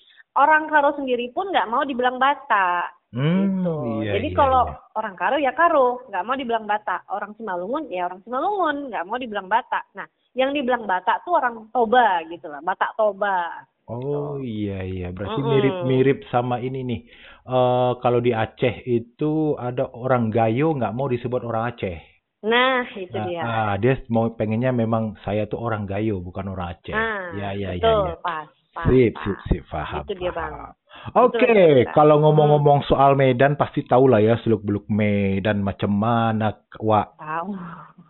orang 0.40 0.64
Karo 0.72 0.96
sendiri 0.96 1.28
pun 1.30 1.52
nggak 1.52 1.68
mau 1.68 1.84
dibilang 1.84 2.16
Batak. 2.16 2.96
Hmm, 3.12 3.44
gitu. 3.60 3.76
iya, 4.00 4.16
Jadi 4.16 4.28
iya, 4.32 4.38
kalau 4.40 4.62
iya. 4.64 4.76
orang 4.96 5.14
Karo 5.20 5.36
ya 5.36 5.52
Karo, 5.52 5.86
nggak 6.08 6.24
mau 6.24 6.32
dibilang 6.32 6.64
Batak. 6.64 7.04
Orang 7.12 7.36
Simalungun 7.36 7.92
ya 7.92 8.08
orang 8.08 8.24
Simalungun, 8.24 8.88
nggak 8.88 9.04
mau 9.04 9.20
dibilang 9.20 9.52
Batak. 9.52 9.84
Nah, 9.92 10.08
yang 10.32 10.56
dibilang 10.56 10.88
Batak 10.88 11.20
tuh 11.28 11.36
orang 11.36 11.68
Toba 11.68 12.24
gitu 12.32 12.48
lah, 12.48 12.64
Batak 12.64 12.96
Toba. 12.96 13.68
Oh 13.92 14.34
iya 14.40 14.80
iya, 14.87 15.08
berarti 15.12 15.40
Mm-mm. 15.40 15.50
mirip-mirip 15.52 16.18
sama 16.32 16.56
ini 16.58 16.80
nih. 16.82 17.00
Eh 17.44 17.92
kalau 18.00 18.18
di 18.22 18.32
Aceh 18.32 18.87
itu 18.87 19.32
ada 19.58 19.84
orang 19.92 20.30
Gayo 20.30 20.72
nggak 20.78 20.94
mau 20.94 21.11
disebut 21.11 21.42
orang 21.44 21.75
Aceh. 21.75 21.96
Nah, 22.42 22.82
itu 22.99 23.14
Nah, 23.14 23.26
dia. 23.30 23.42
ah, 23.42 23.72
dia 23.78 23.94
mau 24.11 24.26
pengennya 24.34 24.75
memang 24.75 25.14
saya 25.22 25.46
tuh 25.46 25.62
orang 25.62 25.87
Gayo 25.87 26.18
bukan 26.18 26.50
orang 26.50 26.75
Aceh. 26.75 26.90
Nah, 26.90 27.38
ya 27.38 27.49
ya 27.54 27.70
ya 27.75 27.78
betul, 27.78 28.02
ya. 28.11 28.16
pas, 28.18 28.46
pas. 28.75 28.87
Sip, 28.87 29.12
pas. 29.14 29.22
sip, 29.22 29.38
sip, 29.46 29.62
paham. 29.70 30.02
Itu 30.02 30.14
dia, 30.18 30.32
Bang. 30.34 30.52
paham. 30.54 30.75
Oke, 31.18 31.50
bisa. 31.82 31.90
kalau 31.94 32.18
ngomong-ngomong 32.22 32.87
soal 32.87 33.14
Medan 33.14 33.54
pasti 33.54 33.82
tahu 33.82 34.06
lah 34.06 34.22
ya 34.22 34.38
seluk-beluk 34.42 34.87
Medan 34.90 35.62
macam 35.62 35.90
mana, 35.94 36.50
Wak. 36.78 37.18
Tahu. 37.18 37.50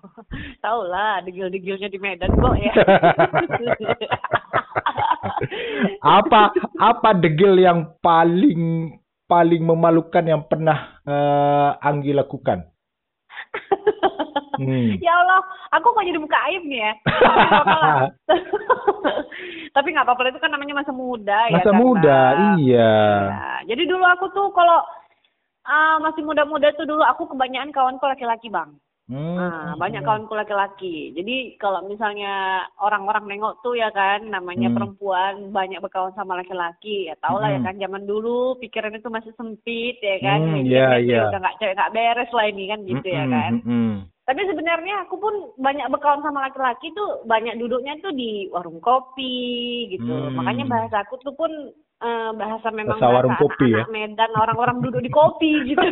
Tahu 0.64 0.80
lah, 0.88 1.20
degil-degilnya 1.24 1.88
di 1.88 1.98
Medan 2.00 2.32
kok 2.36 2.56
ya. 2.56 2.72
apa 6.02 6.52
apa 6.78 7.10
degil 7.16 7.58
yang 7.58 7.96
paling 8.04 8.94
paling 9.26 9.62
memalukan 9.64 10.24
yang 10.26 10.42
pernah 10.44 11.00
eh, 11.08 11.70
Anggi 11.80 12.12
lakukan? 12.12 12.68
Hmm. 14.60 14.96
ya 15.04 15.12
Allah, 15.16 15.40
aku 15.72 15.96
kok 15.96 16.04
jadi 16.04 16.20
buka 16.20 16.38
aib 16.52 16.62
nih 16.68 16.80
ya. 16.84 16.92
Tapi 19.72 19.88
nggak 19.88 20.04
apa-apa 20.04 20.28
itu 20.32 20.40
kan 20.40 20.52
namanya 20.52 20.84
masa 20.84 20.92
muda 20.92 21.38
ya. 21.48 21.56
Masa 21.56 21.72
muda, 21.72 22.20
iya. 22.60 22.92
Ya, 23.32 23.50
jadi 23.72 23.82
dulu 23.88 24.04
aku 24.04 24.28
tuh 24.36 24.52
kalau 24.52 24.84
ah, 25.64 25.96
masih 26.04 26.22
muda-muda 26.24 26.68
tuh 26.76 26.84
dulu 26.84 27.00
aku 27.00 27.24
kebanyakan 27.32 27.72
kawanku 27.72 28.04
laki-laki 28.04 28.52
bang. 28.52 28.76
Hmm. 29.11 29.35
Ah, 29.35 29.75
banyak 29.76 30.06
kawanku 30.06 30.30
laki-laki. 30.32 31.11
Jadi 31.12 31.59
kalau 31.59 31.82
misalnya 31.85 32.62
orang-orang 32.78 33.26
nengok 33.26 33.59
tuh 33.61 33.75
ya 33.75 33.90
kan, 33.90 34.23
namanya 34.30 34.71
Hmm. 34.71 34.76
perempuan 34.78 35.50
banyak 35.50 35.82
berkawan 35.82 36.14
sama 36.14 36.38
laki-laki. 36.38 37.11
Ya 37.11 37.18
tau 37.18 37.42
lah 37.42 37.50
ya 37.50 37.59
Hmm. 37.61 37.66
kan, 37.66 37.75
zaman 37.82 38.06
dulu 38.06 38.56
pikiran 38.62 38.94
itu 38.94 39.11
masih 39.11 39.35
sempit 39.35 39.99
ya 39.99 40.16
kan. 40.23 40.38
Hmm, 40.38 40.54
Mikirnya 40.62 40.71
iya, 40.71 40.87
tuh 40.94 41.02
iya. 41.02 41.23
udah 41.28 41.40
nggak 41.42 41.56
cewek 41.59 41.75
nggak 41.76 41.92
beres 41.92 42.30
lah 42.30 42.44
ini 42.47 42.64
kan 42.71 42.78
gitu 42.87 43.06
ya 43.11 43.25
Mm-mm, 43.26 43.35
kan. 43.35 43.52
mm-mm. 43.66 43.92
Tapi 44.22 44.38
sebenarnya 44.46 45.02
aku 45.02 45.18
pun 45.18 45.34
banyak 45.58 45.82
berkawan 45.90 46.22
sama 46.22 46.46
laki-laki 46.46 46.94
tuh 46.94 47.26
banyak 47.26 47.58
duduknya 47.58 47.98
tuh 47.98 48.14
di 48.14 48.46
warung 48.54 48.78
kopi 48.78 49.90
gitu. 49.90 50.06
Hmm. 50.06 50.38
Makanya 50.38 50.64
bahasa 50.70 50.96
aku 51.02 51.18
tuh 51.26 51.34
pun 51.34 51.50
eh, 52.02 52.30
bahasa 52.38 52.70
memang 52.70 53.02
Bahasa 53.02 53.10
warung 53.10 53.34
bahasa 53.34 53.42
kopi 53.50 53.66
ya? 53.74 53.82
anak-anak 53.82 53.90
Medan 53.90 54.32
orang-orang 54.38 54.78
duduk 54.78 55.02
di 55.02 55.10
kopi 55.10 55.52
gitu. 55.74 55.82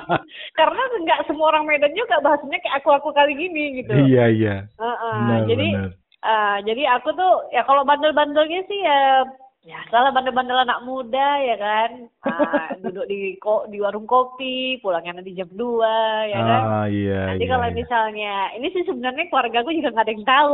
Karena 0.58 0.82
nggak 0.98 1.20
semua 1.30 1.54
orang 1.54 1.70
Medan 1.70 1.94
juga 1.94 2.18
bahasanya 2.18 2.58
kayak 2.58 2.76
aku-aku 2.82 3.14
kali 3.14 3.38
gini 3.38 3.86
gitu. 3.86 3.94
Iya 3.94 4.24
iya. 4.34 4.56
Heeh, 4.74 5.14
Benar, 5.22 5.40
jadi 5.46 5.68
benar. 5.70 5.90
eh, 6.26 6.56
jadi 6.66 6.82
aku 6.98 7.08
tuh 7.14 7.32
ya 7.54 7.62
kalau 7.62 7.86
bandel-bandelnya 7.86 8.66
sih 8.66 8.80
ya 8.82 9.22
ya 9.60 9.76
salah 9.88 10.08
bandel-bandel 10.08 10.56
anak 10.56 10.80
muda 10.82 11.28
ya 11.38 11.56
kan. 11.56 11.90
Ah, 12.24 12.72
duduk 12.82 13.04
di 13.04 13.36
ko 13.36 13.68
di 13.68 13.76
warung 13.76 14.08
kopi, 14.08 14.80
pulangnya 14.80 15.20
nanti 15.20 15.36
jam 15.36 15.52
2 15.52 15.84
ya 16.26 16.40
kan. 16.40 16.62
Ah 16.64 16.86
iya 16.88 17.34
Nanti 17.34 17.44
iya. 17.44 17.52
kalau 17.52 17.68
iya. 17.68 17.76
misalnya, 17.76 18.34
ini 18.56 18.66
sih 18.72 18.82
sebenarnya 18.84 19.28
keluarga 19.28 19.60
gue 19.60 19.74
juga 19.76 19.92
nggak 19.92 20.04
ada 20.08 20.14
yang 20.16 20.26
tahu. 20.26 20.52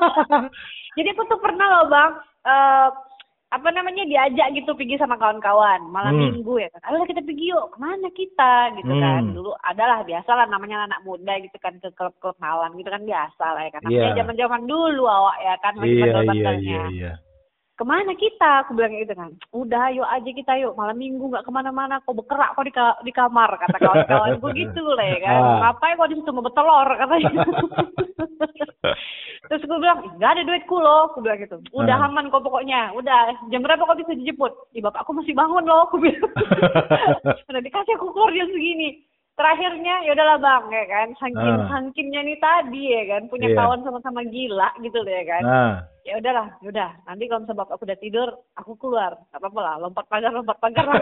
Jadi 0.98 1.08
aku 1.14 1.22
tuh 1.26 1.38
pernah 1.38 1.66
loh 1.70 1.86
bang, 1.86 2.10
eh 2.44 2.88
apa 3.50 3.66
namanya 3.74 4.06
diajak 4.06 4.54
gitu 4.54 4.78
pergi 4.78 4.94
sama 4.94 5.18
kawan-kawan 5.18 5.82
malam 5.90 6.14
Hmm. 6.14 6.38
minggu 6.38 6.62
ya 6.62 6.70
kan. 6.70 6.86
Ayo 6.86 7.02
kita 7.02 7.18
pergi 7.18 7.50
yuk, 7.50 7.74
ke 7.74 7.78
mana 7.82 8.06
kita 8.14 8.54
gitu 8.78 8.92
kan. 8.94 9.22
Hmm. 9.26 9.34
Dulu 9.34 9.50
adalah 9.66 10.06
biasa 10.06 10.30
lah 10.34 10.46
namanya 10.46 10.86
anak 10.86 11.02
muda 11.02 11.34
gitu 11.42 11.58
kan 11.58 11.74
ke 11.78 11.90
klub-klub 11.98 12.38
malam 12.38 12.78
gitu 12.78 12.86
kan 12.86 13.02
biasa 13.02 13.44
lah 13.50 13.62
ya 13.66 13.70
kan. 13.74 13.82
Namanya 13.82 14.06
Iya. 14.06 14.18
zaman-zaman 14.22 14.62
dulu 14.70 15.02
awak 15.02 15.36
ya 15.42 15.54
kan 15.58 15.72
masih 15.74 15.90
Iya 15.90 15.98
iya 15.98 16.02
bandel-bandelnya. 16.06 16.62
iya 16.70 16.82
iya. 16.94 17.12
Ke 17.80 17.88
mana 17.88 18.12
kita? 18.12 18.68
Aku 18.68 18.76
bilang 18.76 18.92
gitu 18.92 19.16
kan. 19.16 19.32
Udah 19.56 19.88
ayo 19.88 20.04
aja 20.04 20.28
kita 20.28 20.52
yuk. 20.60 20.76
Malam 20.76 21.00
minggu 21.00 21.32
nggak 21.32 21.48
ke 21.48 21.50
mana-mana. 21.50 22.04
Kau 22.04 22.12
berkerak 22.12 22.52
kau 22.52 22.60
di, 22.60 22.68
ka- 22.68 23.00
di 23.00 23.08
kamar. 23.08 23.56
Kata 23.56 23.80
kawan-kawanku 23.80 24.52
gitu 24.52 24.84
lah 24.92 25.06
ya 25.08 25.18
kan. 25.24 25.34
Ah. 25.34 25.56
Ngapain 25.72 25.96
kau 25.96 26.04
di 26.04 26.20
situ 26.20 26.28
mau 26.28 26.44
bertelur 26.44 26.88
katanya. 26.92 27.30
Terus 29.50 29.64
gue 29.64 29.78
bilang, 29.80 29.98
nggak 30.20 30.30
ada 30.30 30.42
duitku 30.44 30.76
loh. 30.76 31.08
Aku 31.08 31.24
bilang 31.24 31.40
gitu. 31.40 31.56
Udah 31.72 31.96
Ah. 31.96 32.12
aman 32.12 32.28
kau 32.28 32.44
pokoknya. 32.44 32.92
Udah. 32.92 33.32
Jam 33.48 33.64
berapa 33.64 33.80
kau 33.80 33.96
bisa 33.96 34.12
dijemput? 34.12 34.52
Ih 34.76 34.84
bapakku 34.84 35.16
masih 35.16 35.32
bangun 35.32 35.64
loh. 35.64 35.88
Aku 35.88 35.96
bilang. 35.96 36.28
Udah 37.48 37.62
dikasih 37.64 37.96
aku 37.96 38.12
keluar 38.12 38.28
jam 38.30 38.52
segini. 38.52 39.08
Terakhirnya 39.40 40.04
ya 40.04 40.12
udahlah 40.12 40.36
bang 40.36 40.64
ya 40.68 40.84
kan. 40.84 41.08
Saking 41.16 41.56
Ah. 41.56 41.66
sangkinnya 41.66 42.20
nih 42.20 42.36
tadi 42.36 42.82
ya 42.92 43.02
kan. 43.08 43.22
Punya 43.26 43.48
Iya. 43.48 43.56
kawan 43.56 43.80
sama-sama 43.80 44.20
gila 44.22 44.68
gitu 44.78 45.00
loh 45.00 45.08
ya 45.10 45.24
kan 45.26 45.42
Nah, 45.42 45.72
ya 46.02 46.12
udahlah, 46.14 46.46
ya 46.60 46.68
udah. 46.68 46.90
Nanti 47.08 47.24
kalau 47.24 47.40
misalnya 47.40 47.58
bapak 47.58 47.74
aku 47.74 47.84
udah 47.84 47.98
tidur, 47.98 48.28
aku 48.52 48.72
keluar. 48.76 49.16
Gak 49.28 49.40
apa-apa 49.40 49.60
lah, 49.60 49.74
lompat 49.80 50.04
pagar, 50.06 50.30
lompat 50.30 50.56
pagar. 50.60 50.84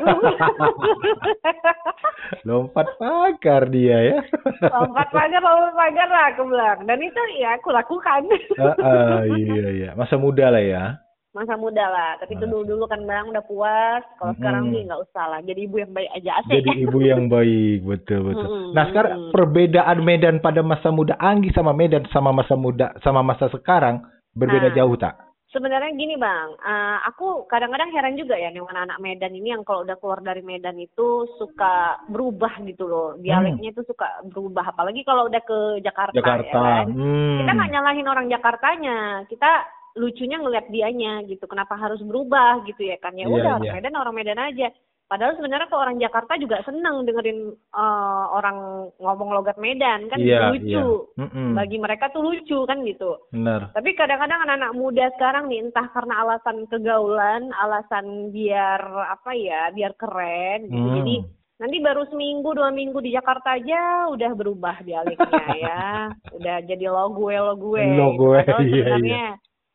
lompat 2.45 2.87
pagar 2.97 3.62
dia 3.68 3.99
ya. 4.07 4.18
lompat 4.64 5.09
pagar, 5.11 5.40
lompat 5.40 5.75
pagar 5.75 6.09
lah 6.09 6.25
aku 6.30 6.42
bilang. 6.47 6.78
Dan 6.85 6.99
itu 7.00 7.23
ya 7.37 7.59
aku 7.59 7.68
lakukan. 7.71 8.23
Ah, 8.57 8.75
ah, 8.78 9.21
iya 9.26 9.66
iya. 9.73 9.90
Masa 9.95 10.14
muda 10.14 10.49
lah 10.49 10.62
ya. 10.62 10.85
Masa 11.37 11.61
muda 11.61 11.85
lah, 11.85 12.16
tapi 12.16 12.35
itu 12.35 12.49
dulu-dulu 12.49 12.88
kan 12.88 13.04
bang 13.04 13.28
udah 13.28 13.44
puas. 13.44 14.00
Kalau 14.16 14.32
sekarang 14.40 14.64
Mm-mm. 14.64 14.75
sih 14.75 14.82
nggak 14.88 15.02
usah 15.04 15.25
lah. 15.28 15.40
Jadi 15.44 15.61
ibu 15.68 15.76
yang 15.76 15.92
baik 15.92 16.11
aja 16.16 16.30
asik. 16.40 16.52
Jadi 16.56 16.70
ibu 16.82 16.99
yang 16.99 17.28
baik, 17.28 17.78
betul 17.85 18.20
betul. 18.32 18.49
Mm-mm, 18.49 18.73
Nah 18.73 18.85
sekarang 18.88 19.12
perbedaan 19.30 19.99
Medan 20.00 20.40
pada 20.40 20.64
masa 20.64 20.88
muda 20.88 21.20
Anggi 21.20 21.52
sama 21.52 21.76
Medan 21.76 22.08
sama 22.08 22.32
masa 22.32 22.56
muda 22.56 22.97
sama 23.04 23.20
masa 23.20 23.52
sekarang 23.52 24.00
berbeda 24.32 24.73
Nah. 24.73 24.76
jauh 24.76 24.97
tak? 24.97 25.14
Sebenarnya 25.49 25.97
gini 25.97 26.12
bang, 26.16 26.49
eh, 26.61 26.99
aku 27.08 27.49
kadang-kadang 27.49 27.88
heran 27.88 28.20
juga 28.20 28.37
ya 28.37 28.52
nih 28.52 28.61
anak-anak 28.61 29.00
Medan 29.00 29.32
ini 29.32 29.49
yang 29.49 29.64
kalau 29.64 29.80
udah 29.80 29.97
keluar 29.97 30.20
dari 30.20 30.44
Medan 30.44 30.76
itu 30.76 31.25
suka 31.37 31.97
berubah 32.04 32.61
gitu 32.64 32.85
loh, 32.85 33.16
dialeknya 33.16 33.73
itu 33.73 33.80
suka 33.85 34.04
berubah. 34.28 34.76
Apalagi 34.76 35.00
kalau 35.04 35.25
udah 35.25 35.40
ke 35.40 35.80
Jakarta, 35.80 36.12
ya 36.12 36.20
Jakarta. 36.20 36.52
kan. 36.61 36.87
Hmm. 36.92 37.38
kita 37.40 37.52
nggak 37.52 37.70
nyalahin 37.73 38.08
orang 38.08 38.26
Jakartanya 38.28 38.99
kita 39.25 39.50
lucunya 39.99 40.38
ngeliat 40.38 40.67
dianya 40.69 41.26
gitu 41.26 41.45
kenapa 41.45 41.75
harus 41.75 41.99
berubah 42.00 42.62
gitu 42.64 42.81
ya 42.83 42.97
kan 42.97 43.12
ya 43.12 43.26
Iya, 43.26 43.35
udah 43.35 43.43
iya. 43.45 43.59
orang 43.59 43.75
Medan 43.75 43.95
orang 43.97 44.14
Medan 44.14 44.40
aja 44.40 44.69
padahal 45.09 45.35
sebenarnya 45.35 45.67
kalau 45.67 45.83
orang 45.83 45.99
Jakarta 45.99 46.37
juga 46.37 46.61
seneng 46.62 47.02
dengerin 47.02 47.40
eh, 47.50 48.25
orang 48.31 48.57
ngomong 48.97 49.31
logat 49.33 49.57
Medan 49.57 50.07
kan 50.07 50.21
Iya, 50.21 50.52
lucu 50.52 50.69
iya. 50.69 50.83
Mm-mm. 51.19 51.52
bagi 51.52 51.76
mereka 51.76 52.09
tuh 52.09 52.23
lucu 52.23 52.62
kan 52.62 52.85
gitu 52.85 53.17
Benar. 53.28 53.73
tapi 53.73 53.93
kadang-kadang 53.93 54.45
anak-anak 54.45 54.73
muda 54.73 55.09
sekarang 55.17 55.49
nih 55.49 55.64
entah 55.64 55.88
karena 55.90 56.14
alasan 56.23 56.69
kegaulan 56.69 57.49
alasan 57.52 58.07
biar 58.31 58.81
apa 59.09 59.33
ya 59.33 59.69
biar 59.71 59.93
keren 59.97 60.69
gitu 60.69 60.76
Hmm. 60.78 60.97
jadi 61.00 61.17
nanti 61.59 61.83
baru 61.83 62.07
seminggu 62.07 62.55
dua 62.55 62.71
minggu 62.71 63.02
di 63.02 63.11
Jakarta 63.11 63.59
aja 63.59 64.07
udah 64.09 64.31
berubah 64.31 64.78
dialeknya 64.78 65.47
ya 65.59 65.83
udah 66.38 66.57
jadi 66.62 66.85
lo 66.87 67.11
gue 67.11 67.35
lo 67.35 67.55
gue 67.57 67.83
Lo 67.97 68.14
gue, 68.14 68.38
Padahal 68.47 68.62
iya, 68.62 68.76
sebenarnya 68.78 69.25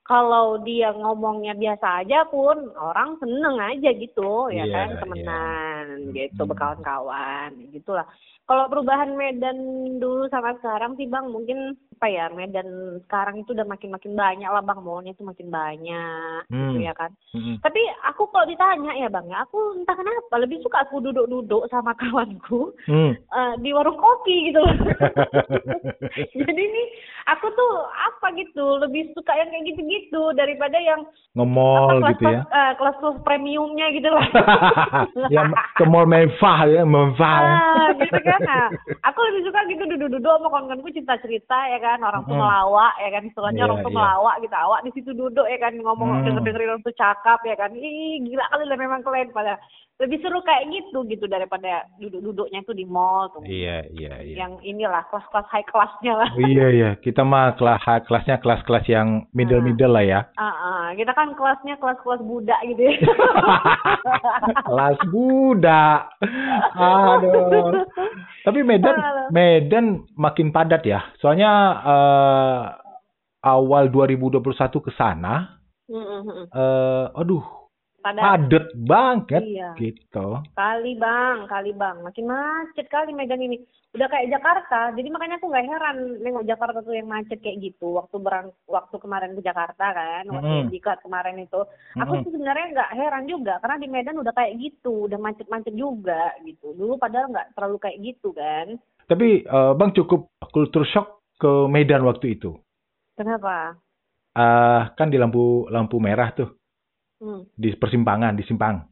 kalau 0.04 0.60
dia 0.60 0.92
ngomongnya 0.92 1.56
biasa 1.56 2.04
aja 2.04 2.28
pun 2.28 2.60
orang 2.76 3.16
seneng 3.18 3.56
aja 3.56 3.90
gitu 3.96 4.52
ya 4.52 4.68
Iya, 4.68 4.74
kan 4.76 4.88
iya. 4.92 5.00
temenan 5.00 5.86
gitu 6.12 6.42
Hmm. 6.44 6.50
berkawan-kawan 6.52 7.50
gitulah 7.72 8.08
Kalau 8.44 8.68
perubahan 8.68 9.16
Medan 9.16 9.56
dulu 9.98 10.28
sama 10.28 10.52
sekarang 10.60 11.00
sih 11.00 11.08
bang, 11.08 11.32
mungkin 11.32 11.58
apa 11.96 12.08
ya 12.08 12.28
Medan 12.28 12.68
sekarang 13.08 13.40
itu 13.40 13.56
udah 13.56 13.64
makin-makin 13.64 14.12
banyak 14.14 14.46
lah 14.46 14.60
bang, 14.60 14.84
mallnya 14.84 15.16
itu 15.16 15.24
makin 15.24 15.48
banyak, 15.48 16.44
gitu 16.52 16.76
Hmm. 16.76 16.84
ya 16.84 16.92
kan. 16.92 17.16
Mm-mm. 17.32 17.64
Tapi 17.64 17.80
aku 18.04 18.28
kalau 18.28 18.44
ditanya 18.44 18.92
ya 18.94 19.08
bang 19.08 19.24
ya, 19.26 19.48
aku 19.48 19.80
entah 19.80 19.96
kenapa 19.96 20.36
lebih 20.36 20.60
suka 20.60 20.84
aku 20.84 21.00
duduk-duduk 21.00 21.72
sama 21.72 21.96
kawanku 22.00 22.76
Hmm. 22.84 23.16
eh, 23.16 23.54
di 23.58 23.72
warung 23.72 23.96
kopi 23.96 24.52
gitu. 24.52 24.60
Jadi 26.44 26.64
nih 26.64 26.88
aku 27.26 27.48
tuh 27.50 27.74
apa 27.88 28.36
gitu, 28.36 28.78
lebih 28.78 29.16
suka 29.16 29.32
yang 29.34 29.50
kayak 29.50 29.66
gitu-gitu 29.72 30.36
daripada 30.36 30.76
yang 30.76 31.08
Nge-mall 31.34 32.04
apa 32.04 32.12
gitu 32.14 32.26
ya. 32.28 32.42
eh, 32.44 32.72
kelas-kelas 32.76 33.18
premiumnya 33.24 33.88
gitu 33.96 34.12
lah. 34.12 34.28
ya 35.34 35.48
ke 35.74 35.88
mall 35.88 36.04
mewah 36.04 36.60
ya, 36.68 36.84
mewah. 36.84 37.16
ya. 37.40 37.56
Ah, 37.56 37.88
gitu 37.96 38.20
kan. 38.20 38.33
Nah, 38.42 38.66
aku 39.04 39.20
lebih 39.30 39.42
suka 39.46 39.60
gitu 39.70 39.84
duduk-duduk 39.86 40.34
sama 40.34 40.48
kawan-kawanku 40.50 40.90
cerita-cerita 40.90 41.58
ya 41.70 41.80
kan, 41.80 42.00
orang 42.02 42.26
tuh 42.26 42.34
Hmm. 42.34 42.42
melawak 42.42 42.94
ya 42.98 43.10
kan, 43.12 43.24
istilahnya 43.28 43.62
Iya, 43.62 43.68
orang 43.70 43.80
tuh 43.82 43.92
iya. 43.92 43.98
melawak 44.00 44.36
gitu, 44.42 44.56
awak 44.56 44.80
di 44.82 44.92
situ 44.98 45.12
duduk 45.14 45.46
ya 45.46 45.58
kan, 45.60 45.74
ngomong 45.78 46.10
Hmm. 46.10 46.24
denger-dengerin 46.26 46.70
orang 46.74 46.84
tuh 46.84 46.96
cakap 46.98 47.40
ya 47.46 47.56
kan. 47.56 47.72
Ih, 47.76 48.18
gila 48.24 48.46
kali 48.50 48.64
lah 48.66 48.78
memang 48.80 49.02
kalian 49.04 49.30
pada 49.30 49.60
lebih 50.02 50.18
seru 50.26 50.42
kayak 50.42 50.68
gitu 50.74 51.06
gitu 51.06 51.30
daripada 51.30 51.86
duduk-duduknya 52.02 52.66
tuh 52.66 52.74
di 52.74 52.82
mall 52.84 53.30
tuh. 53.30 53.46
Iya, 53.46 53.86
iya, 53.94 54.14
iya. 54.26 54.36
Yang 54.42 54.66
inilah 54.66 55.06
kelas-kelas 55.08 55.48
high 55.54 55.68
classnya 55.70 56.14
lah. 56.18 56.30
Iya, 56.34 56.66
iya. 56.74 56.90
Kita 56.98 57.22
mah 57.22 57.54
kelas 57.56 57.86
kelasnya 58.10 58.42
kelas-kelas 58.42 58.90
yang 58.90 59.30
middle-middle 59.38 59.94
lah 59.94 60.02
ya. 60.04 60.20
Ah, 60.36 60.50
ah. 60.50 60.86
kita 60.98 61.14
kan 61.14 61.38
kelasnya 61.38 61.78
kelas-kelas 61.78 62.26
budak 62.26 62.58
gitu 62.66 62.82
ya. 62.90 62.94
Kelas 64.68 64.98
budak. 65.14 66.00
Aduh. 66.74 67.86
Tapi 68.44 68.60
Medan. 68.64 68.96
Medan 69.32 70.08
makin 70.18 70.52
padat 70.52 70.84
ya. 70.84 71.12
Soalnya 71.20 71.52
eh, 71.84 72.62
awal 73.44 73.92
2021 73.92 74.44
ke 74.80 74.92
sana 74.96 75.64
Mm, 75.84 76.48
eh 76.48 77.06
aduh, 77.12 77.44
Pada 78.04 78.20
padat 78.20 78.68
banget 78.76 79.40
Iya. 79.48 79.72
gitu. 79.80 80.44
Kali 80.52 80.92
bang, 81.00 81.48
kali 81.48 81.72
bang, 81.72 82.04
makin 82.04 82.28
macet 82.28 82.92
kali 82.92 83.16
Medan 83.16 83.40
ini. 83.40 83.64
Udah 83.96 84.12
kayak 84.12 84.28
Jakarta, 84.28 84.92
jadi 84.92 85.08
makanya 85.08 85.38
aku 85.40 85.48
nggak 85.48 85.70
heran 85.70 85.98
nengok 86.20 86.50
Jakarta 86.50 86.82
tuh 86.84 86.98
yang 86.98 87.08
macet 87.08 87.40
kayak 87.40 87.62
gitu. 87.64 87.96
Waktu 87.96 88.20
berang, 88.20 88.52
waktu 88.68 88.96
kemarin 89.00 89.38
ke 89.38 89.42
Jakarta 89.46 89.86
kan, 89.94 90.26
waktu 90.34 90.52
yang 90.52 90.72
diklat 90.74 91.00
kemarin 91.00 91.38
itu, 91.40 91.62
aku 91.96 92.12
Mm-mm. 92.12 92.24
sih 92.26 92.32
sebenarnya 92.34 92.66
nggak 92.74 92.92
heran 92.92 93.26
juga 93.30 93.54
karena 93.64 93.78
di 93.80 93.88
Medan 93.88 94.20
udah 94.20 94.34
kayak 94.34 94.58
gitu, 94.60 95.08
udah 95.08 95.20
macet-macet 95.22 95.74
juga 95.78 96.34
gitu. 96.44 96.74
Dulu 96.76 97.00
padahal 97.00 97.32
nggak 97.32 97.56
terlalu 97.56 97.78
kayak 97.80 98.02
gitu 98.04 98.34
kan. 98.36 98.76
Tapi 99.08 99.46
eh, 99.46 99.74
Bang 99.80 99.94
cukup 99.94 100.28
culture 100.52 100.90
shock 100.90 101.24
ke 101.40 101.70
Medan 101.72 102.04
waktu 102.04 102.36
itu. 102.36 102.58
Kenapa? 103.16 103.78
eh 104.34 104.82
kan 104.98 105.14
di 105.14 105.22
lampu 105.22 105.70
lampu 105.70 106.02
merah 106.02 106.34
tuh 106.34 106.58
Hmm. 107.24 107.48
di 107.56 107.72
persimpangan, 107.72 108.36
di 108.36 108.44
simpang. 108.44 108.84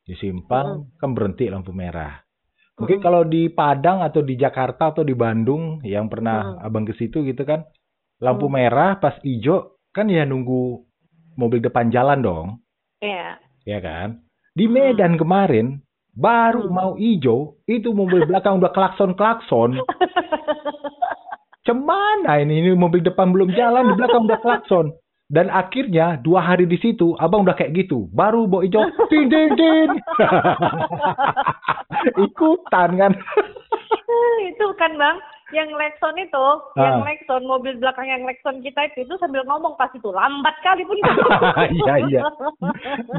Di 0.00 0.16
simpang 0.16 0.96
kan 0.96 1.12
berhenti 1.12 1.44
lampu 1.52 1.76
merah. 1.76 2.16
Mungkin 2.80 3.04
kalau 3.04 3.24
di 3.24 3.52
Padang 3.52 4.00
atau 4.00 4.24
di 4.24 4.32
Jakarta 4.36 4.96
atau 4.96 5.04
di 5.04 5.12
Bandung 5.12 5.84
yang 5.84 6.08
pernah. 6.08 6.56
Abang 6.60 6.88
ke 6.88 6.96
situ 6.96 7.20
gitu 7.20 7.44
kan, 7.44 7.68
lampu 8.20 8.48
Mm. 8.48 8.52
merah 8.52 8.90
pas 8.96 9.16
hijau 9.20 9.76
kan 9.92 10.08
ya 10.08 10.24
nunggu 10.24 10.84
mobil 11.36 11.60
depan 11.60 11.92
jalan 11.92 12.24
dong, 12.24 12.46
Iya. 13.04 13.36
ya 13.68 13.78
kan? 13.84 14.24
Di 14.56 14.68
Medan 14.68 15.20
kemarin 15.20 15.84
baru 16.16 16.72
mau 16.72 16.96
hijau, 16.96 17.60
itu 17.68 17.92
mobil 17.92 18.24
belakang 18.24 18.56
udah 18.56 18.72
klakson-klakson. 18.72 19.76
Cemana 21.66 22.38
ini? 22.40 22.62
Ini 22.62 22.70
mobil 22.78 23.02
depan 23.02 23.34
belum 23.34 23.52
jalan, 23.52 23.90
di 23.90 23.94
belakang 23.98 24.24
udah 24.24 24.40
klakson. 24.40 24.86
Dan 25.26 25.50
akhirnya 25.50 26.22
dua 26.22 26.38
hari 26.38 26.70
di 26.70 26.78
situ, 26.78 27.18
abang 27.18 27.42
udah 27.42 27.58
kayak 27.58 27.74
gitu. 27.74 28.06
Baru 28.14 28.46
bawa 28.46 28.62
hijau, 28.62 28.86
ting 29.10 29.26
ting 29.26 29.50
ting. 29.58 29.90
Ikutan 32.14 32.94
kan? 32.94 33.12
itu 34.46 34.66
kan 34.78 34.92
bang 34.96 35.16
yang 35.54 35.70
Lexon 35.78 36.18
itu 36.18 36.46
yang 36.74 37.02
Ah. 37.02 37.06
Lexon 37.06 37.42
mobil 37.46 37.78
belakang 37.78 38.06
yang 38.10 38.26
Lexon 38.26 38.58
kita 38.62 38.90
itu, 38.90 39.06
itu 39.06 39.14
sambil 39.22 39.46
ngomong 39.46 39.78
pas 39.78 39.90
itu 39.94 40.10
lambat 40.10 40.54
kali 40.62 40.82
pun 40.82 40.98
Iya, 41.78 41.94
iya. 42.10 42.20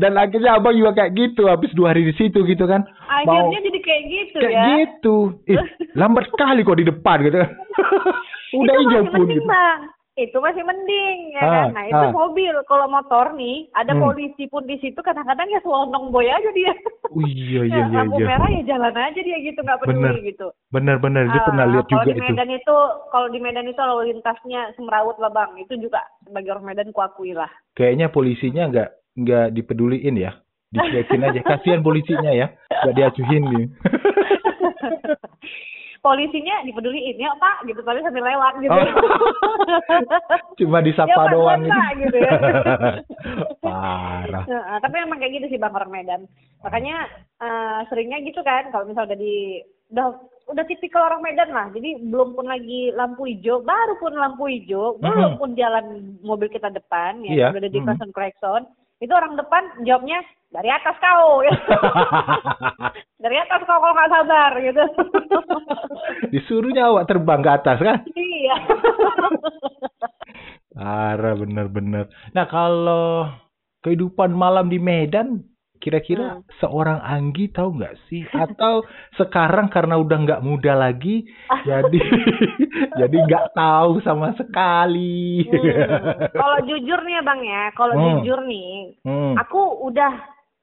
Dan 0.03 0.19
akhirnya 0.19 0.60
abang 0.60 0.75
juga 0.75 1.03
kayak 1.03 1.15
gitu, 1.15 1.47
habis 1.47 1.71
dua 1.71 1.95
hari 1.95 2.08
di 2.08 2.13
situ 2.19 2.43
gitu 2.43 2.67
kan. 2.67 2.84
Mau 3.23 3.47
akhirnya 3.47 3.60
jadi 3.63 3.79
kayak 3.79 4.03
gitu 4.12 4.38
kayak 4.43 4.51
ya 4.51 4.63
gitu. 4.84 5.15
Ih, 5.47 5.60
lambat 5.95 6.27
kali 6.36 6.67
kok 6.67 6.79
di 6.79 6.86
depan 6.88 7.17
gitu. 7.23 7.38
Udah 8.63 8.75
hijau 8.79 9.03
pun 9.12 9.27
gitu. 9.27 9.43
bang 9.47 9.79
itu 10.17 10.34
masih 10.36 10.62
mending 10.62 11.17
ya 11.32 11.39
Ah, 11.39 11.49
kan 11.53 11.67
nah 11.71 11.84
itu 11.86 12.01
ah. 12.01 12.12
mobil 12.12 12.53
kalau 12.65 12.86
motor 12.86 13.32
nih 13.32 13.69
ada 13.71 13.93
Hmm. 13.93 14.01
polisi 14.03 14.43
pun 14.45 14.65
di 14.65 14.75
situ 14.77 14.97
kadang-kadang 14.97 15.45
ya 15.47 15.62
selonong 15.62 16.10
boy 16.10 16.25
aja 16.25 16.49
dia 16.51 16.73
Oh, 17.08 17.21
iya 17.21 17.62
iya 17.69 17.77
Ya, 17.77 17.86
iya 17.86 17.97
lampu 18.01 18.17
iya. 18.17 18.27
merah 18.27 18.49
ya 18.49 18.62
jalan 18.67 18.95
aja 18.95 19.19
dia 19.19 19.38
gitu 19.39 19.60
nggak 19.60 19.80
peduli 19.80 20.01
Bener. 20.01 20.15
gitu 20.25 20.47
Benar-benar 20.67 21.23
dia 21.27 21.38
Ah, 21.38 21.45
pernah 21.45 21.65
lihat 21.67 21.86
kalau 21.86 21.93
juga 21.95 22.10
di 22.10 22.12
itu. 22.12 22.25
Medan 22.25 22.49
itu 22.51 22.75
kalau 23.08 23.27
di 23.30 23.39
Medan 23.39 23.65
itu 23.65 23.77
lalu 23.80 24.03
lintasnya 24.10 24.62
semrawut 24.73 25.17
lah 25.17 25.30
bang 25.30 25.51
itu 25.56 25.73
juga 25.77 26.01
sebagai 26.21 26.49
orang 26.51 26.65
Medan 26.65 26.89
kuakui 26.89 27.32
lah 27.32 27.49
Kayaknya 27.71 28.10
polisinya 28.10 28.63
nggak 28.67 28.89
nggak 29.17 29.47
dipeduliin 29.51 30.17
ya. 30.17 30.34
Dicuekin 30.67 31.23
aja. 31.23 31.39
Kasihan 31.41 31.80
polisinya 31.80 32.30
ya. 32.30 32.51
Nggak 32.84 32.95
diacuhin 32.95 33.43
gitu. 33.47 33.65
polisinya 36.07 36.63
dipeduliin 36.63 37.17
ya 37.17 37.35
pak 37.35 37.67
gitu 37.67 37.79
tapi 37.81 37.99
sambil 37.99 38.23
lewat 38.23 38.53
gitu 38.57 38.71
Oh. 38.71 38.87
Cuma 40.59 40.79
Ya, 40.79 40.85
disapa 40.87 41.11
Pak, 41.17 41.27
doang 41.29 41.61
gitu. 41.61 41.79
gitu 42.01 42.17
ya. 42.17 42.31
Parah. 43.63 44.43
Heeh, 44.45 44.77
tapi 44.79 44.95
emang 44.97 45.19
kayak 45.19 45.33
gitu 45.35 45.45
sih 45.49 45.59
bang 45.59 45.73
orang 45.73 45.91
Medan. 45.91 46.21
Makanya 46.61 46.97
eh, 47.37 47.79
seringnya 47.87 48.19
gitu 48.21 48.41
kan 48.41 48.69
kalau 48.69 48.85
misal 48.85 49.05
udah 49.05 49.17
di 49.17 49.61
udah 49.87 50.07
udah 50.47 50.63
tipikal 50.65 51.05
orang 51.05 51.21
Medan 51.21 51.51
lah. 51.51 51.67
Jadi 51.69 52.01
belum 52.03 52.33
pun 52.33 52.47
lagi 52.47 52.89
lampu 52.91 53.27
hijau, 53.27 53.61
baru 53.61 53.93
pun 53.97 54.13
lampu 54.13 54.47
hijau, 54.47 54.95
belum 54.97 55.35
Mhm. 55.35 55.39
pun 55.39 55.49
jalan 55.53 55.85
mobil 56.21 56.47
kita 56.47 56.69
depan 56.69 57.19
ya 57.21 57.33
Iya, 57.33 57.47
udah 57.51 57.61
ada 57.61 57.69
di 57.69 57.79
klakson 57.79 58.11
klakson. 58.11 58.61
Itu 58.97 59.13
orang 59.13 59.38
depan 59.38 59.86
jawabnya 59.86 60.25
dari 60.49 60.69
atas 60.71 60.95
kau, 60.97 61.45
ya. 61.45 61.53
dari 63.23 63.38
atas 63.38 63.62
kau 63.67 63.77
kalau 63.77 63.93
nggak 63.93 64.12
sabar 64.12 64.51
gitu. 64.57 64.83
Disuruhnya 66.33 66.89
awak 66.89 67.05
terbang 67.12 67.41
ke 67.45 67.51
atas 67.51 67.77
kan? 67.77 67.99
iya. 68.17 68.57
Parah 70.73 71.36
bener-bener. 71.38 72.10
Nah 72.33 72.45
kalau 72.49 73.29
kehidupan 73.86 74.33
malam 74.33 74.69
di 74.69 74.81
Medan, 74.81 75.45
kira-kira 75.77 76.37
Hmm. 76.37 76.43
seorang 76.59 76.99
Anggi 76.99 77.49
tahu 77.49 77.77
nggak 77.77 77.95
sih? 78.07 78.25
Atau 78.29 78.85
sekarang 79.15 79.69
karena 79.69 79.95
udah 79.95 80.17
nggak 80.17 80.43
muda 80.43 80.73
lagi, 80.73 81.25
jadi 81.69 81.99
jadi 82.93 83.17
nggak 83.23 83.47
tahu 83.53 84.01
sama 84.01 84.33
sekali. 84.35 85.45
Hmm. 85.47 86.29
Kalau 86.33 86.57
jujur 86.65 86.99
nih 87.01 87.13
ya 87.17 87.23
bang 87.23 87.41
ya, 87.41 87.63
kalau 87.73 87.93
Hmm. 87.95 88.05
jujur 88.21 88.39
nih, 88.43 88.97
Hmm. 89.01 89.33
aku 89.37 89.59
udah 89.85 90.11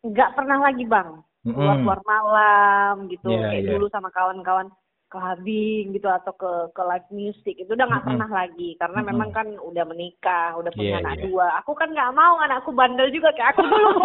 nggak 0.04 0.30
pernah 0.36 0.58
lagi 0.60 0.84
bang 0.84 1.24
keluar 1.44 1.76
keluar 1.76 2.00
malam 2.04 3.04
gitu 3.08 3.28
Iya, 3.28 3.52
kayak 3.52 3.64
iya. 3.64 3.70
dulu 3.76 3.86
sama 3.88 4.08
kawan-kawan 4.08 4.68
clubbing 5.14 5.94
gitu 5.94 6.10
atau 6.10 6.34
ke 6.34 6.74
ke 6.74 6.82
live 6.82 7.08
music 7.08 7.54
itu 7.54 7.70
udah 7.70 7.86
nggak 7.86 8.02
Mm-mm. 8.02 8.18
pernah 8.18 8.30
lagi 8.34 8.74
karena 8.74 8.98
Mm-mm. 8.98 9.10
memang 9.14 9.30
kan 9.30 9.46
udah 9.62 9.84
menikah 9.86 10.58
udah 10.58 10.74
punya 10.74 10.90
Iya, 10.90 11.00
anak 11.00 11.16
iya. 11.16 11.22
dua 11.30 11.46
aku 11.62 11.70
kan 11.72 11.88
nggak 11.88 12.10
mau 12.10 12.34
anakku 12.42 12.74
bandel 12.74 13.08
juga 13.08 13.30
kayak 13.30 13.54
aku 13.54 13.62
dulu 13.62 13.88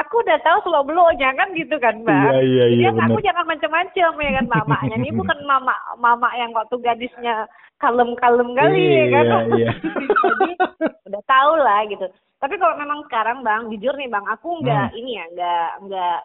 aku 0.00 0.14
udah 0.20 0.38
tahu 0.40 0.58
slow 0.64 0.82
blow-nya 0.82 1.30
kan 1.34 1.48
gitu 1.52 1.76
kan 1.76 2.00
bang 2.00 2.32
Iya 2.32 2.40
iya 2.40 2.64
jadi 2.72 2.80
iya 2.80 2.90
aku 2.96 3.20
benar. 3.20 3.26
jangan 3.28 3.44
macam-macam 3.46 4.10
ya 4.16 4.30
kan 4.34 4.46
mamanya 4.48 4.96
ini 4.96 5.10
bukan 5.12 5.38
mama 5.50 5.76
mama 5.96 6.28
yang 6.34 6.50
waktu 6.50 6.74
gadisnya 6.80 7.44
kalem-kalem 7.76 8.56
kali 8.56 8.80
ya 8.80 9.06
kan 9.12 9.24
Iya, 9.28 9.38
iya. 9.60 9.70
jadi 9.76 10.52
udah 11.06 11.22
tahu 11.28 11.52
lah 11.60 11.80
gitu 11.86 12.06
tapi 12.40 12.56
kalau 12.56 12.72
memang 12.74 13.04
sekarang 13.04 13.44
bang 13.44 13.68
jujur 13.68 13.92
nih 13.94 14.08
bang 14.08 14.24
aku 14.26 14.64
nggak 14.64 14.96
ini 14.96 15.20
ya 15.20 15.24
nggak 15.28 15.68
nggak 15.84 16.18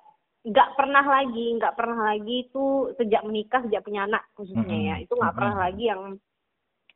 nggak 0.45 0.77
pernah 0.77 1.01
lagi 1.01 1.57
nggak 1.57 1.73
pernah 1.73 1.99
lagi 2.13 2.45
itu 2.45 2.65
sejak 2.95 3.25
menikah 3.25 3.65
sejak 3.65 3.81
punya 3.81 4.05
anak 4.05 4.23
khususnya 4.37 4.77
ya. 4.77 4.95
Itu 5.01 5.17
nggak 5.17 5.35
pernah 5.35 5.55
lagi 5.57 5.83
yang 5.89 6.21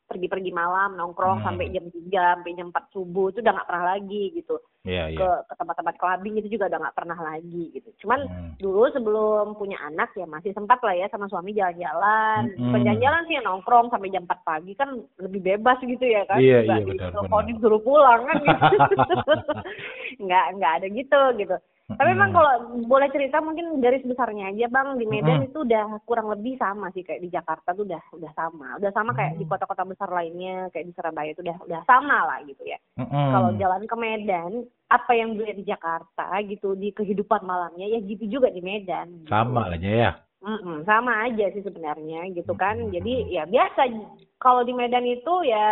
pergi-pergi 0.06 0.50
malam 0.50 0.98
nongkrong 0.98 1.38
Mm. 1.38 1.46
sampai 1.46 1.66
jam 1.70 1.86
3 1.86 2.34
sampai 2.34 2.58
jam 2.58 2.74
4 2.74 2.86
subuh 2.90 3.30
itu 3.30 3.46
udah 3.46 3.54
nggak 3.54 3.70
pernah 3.70 3.86
lagi 3.94 4.24
gitu. 4.34 4.56
Iya 4.82 5.06
ke 5.06 5.22
iya. 5.22 5.38
ke 5.46 5.54
tempat-tempat 5.54 5.96
clubbing 6.02 6.36
itu 6.42 6.50
juga 6.50 6.66
udah 6.66 6.80
nggak 6.82 6.98
pernah 6.98 7.20
lagi 7.22 7.64
gitu. 7.70 7.90
Cuman 8.02 8.20
Hmm. 8.26 8.52
dulu 8.58 8.90
sebelum 8.90 9.54
punya 9.54 9.78
anak 9.86 10.10
ya 10.18 10.26
masih 10.26 10.50
sempat 10.54 10.82
lah 10.82 10.98
ya 10.98 11.06
sama 11.14 11.30
suami 11.30 11.54
jalan-jalan. 11.54 12.42
Bukan 12.58 12.82
jalan-jalan 12.86 13.22
sih 13.30 13.38
ya 13.38 13.42
nongkrong 13.46 13.94
sampai 13.94 14.10
jam 14.10 14.26
4 14.26 14.42
pagi 14.42 14.74
kan 14.74 14.90
lebih 15.22 15.42
bebas 15.46 15.78
gitu 15.78 16.02
ya 16.02 16.26
kan. 16.26 16.42
Iya, 16.42 16.66
Nggak 16.66 16.78
iya, 16.82 16.86
benar, 16.90 17.10
diteleponin 17.14 17.50
benar. 17.54 17.62
suruh 17.62 17.82
pulang 17.82 18.22
kan 18.26 18.38
gitu. 18.42 18.78
Nggak 20.26 20.46
nggak 20.58 20.72
ada 20.82 20.88
gitu 20.90 21.22
gitu 21.38 21.58
Tapi 21.90 22.06
memang 22.06 22.30
kalau 22.30 22.54
boleh 22.86 23.10
cerita 23.10 23.42
mungkin 23.42 23.82
garis 23.82 24.06
besarnya 24.06 24.54
aja 24.54 24.70
bang 24.70 24.94
di 24.96 25.10
Medan 25.10 25.42
Mm-mm. 25.42 25.50
itu 25.50 25.66
udah 25.66 25.98
kurang 26.06 26.30
lebih 26.30 26.54
sama 26.56 26.94
sih 26.94 27.02
kayak 27.02 27.26
di 27.26 27.34
Jakarta 27.34 27.74
tuh 27.74 27.82
udah 27.82 27.98
udah 28.14 28.32
sama, 28.34 28.78
udah 28.78 28.92
sama 28.94 29.12
kayak 29.12 29.34
di 29.36 29.44
Hmm. 29.44 29.50
kota-kota 29.50 29.84
besar 29.84 30.10
lainnya 30.10 30.70
kayak 30.70 30.86
di 30.86 30.94
Surabaya 30.94 31.34
itu 31.34 31.42
udah 31.42 31.58
udah 31.66 31.82
sama 31.84 32.30
lah 32.30 32.46
gitu 32.46 32.62
ya. 32.62 32.78
Mm-mm. 32.94 33.30
Kalau 33.34 33.50
jalan 33.58 33.84
ke 33.84 33.96
Medan, 33.98 34.52
apa 34.86 35.12
yang 35.14 35.34
dilihat 35.34 35.58
di 35.58 35.66
Jakarta 35.66 36.26
gitu 36.46 36.70
di 36.74 36.94
kehidupan 36.94 37.42
malamnya 37.42 37.90
ya 37.90 37.98
gitu 38.00 38.30
juga 38.30 38.54
di 38.54 38.62
Medan. 38.62 39.26
gitu. 39.26 39.34
sama 39.34 39.66
lah 39.66 39.82
ya. 39.82 40.14
Mm-mm, 40.40 40.86
sama 40.86 41.26
aja 41.26 41.52
sih 41.52 41.60
sebenarnya 41.60 42.30
gitu 42.32 42.54
kan. 42.54 42.78
Mm-mm. 42.78 42.94
Jadi 42.94 43.34
ya 43.34 43.44
biasa 43.44 43.90
kalau 44.38 44.62
di 44.62 44.72
Medan 44.72 45.04
itu 45.04 45.34
ya 45.42 45.68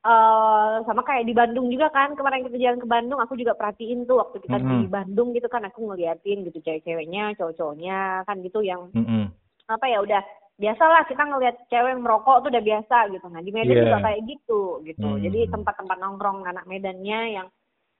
eh 0.00 0.74
sama 0.88 1.04
kayak 1.04 1.28
di 1.28 1.34
Bandung 1.36 1.68
juga 1.68 1.92
kan. 1.92 2.16
Kemarin 2.16 2.48
kita 2.48 2.56
jalan 2.56 2.80
ke 2.80 2.88
Bandung 2.88 3.20
aku 3.20 3.36
juga 3.36 3.52
perhatiin 3.52 4.08
tuh 4.08 4.24
waktu 4.24 4.40
kita 4.40 4.56
di 4.56 4.88
Mm-mm. 4.88 4.88
Bandung 4.88 5.36
gitu 5.36 5.48
kan 5.52 5.60
aku 5.68 5.84
ngeliatin 5.92 6.48
gitu 6.48 6.58
cewek-ceweknya, 6.64 7.36
cowok-cowoknya 7.36 8.24
kan 8.24 8.36
gitu 8.40 8.64
yang 8.64 8.88
Mm-mm. 8.96 9.28
apa 9.68 9.86
ya 9.86 10.00
udah 10.00 10.22
biasalah 10.60 11.08
kita 11.08 11.24
ngelihat 11.24 11.56
cewek 11.72 11.96
merokok 11.96 12.44
tuh 12.44 12.50
udah 12.52 12.64
biasa 12.64 12.96
gitu. 13.16 13.26
Nah, 13.32 13.40
di 13.40 13.48
Medan 13.48 13.76
Iya. 13.76 13.84
juga 13.88 13.98
kayak 14.04 14.20
gitu 14.28 14.60
gitu. 14.84 15.08
Hmm. 15.08 15.20
Jadi 15.24 15.40
tempat-tempat 15.48 15.96
nongkrong 15.96 16.44
anak 16.44 16.68
Medannya 16.68 17.20
yang 17.40 17.48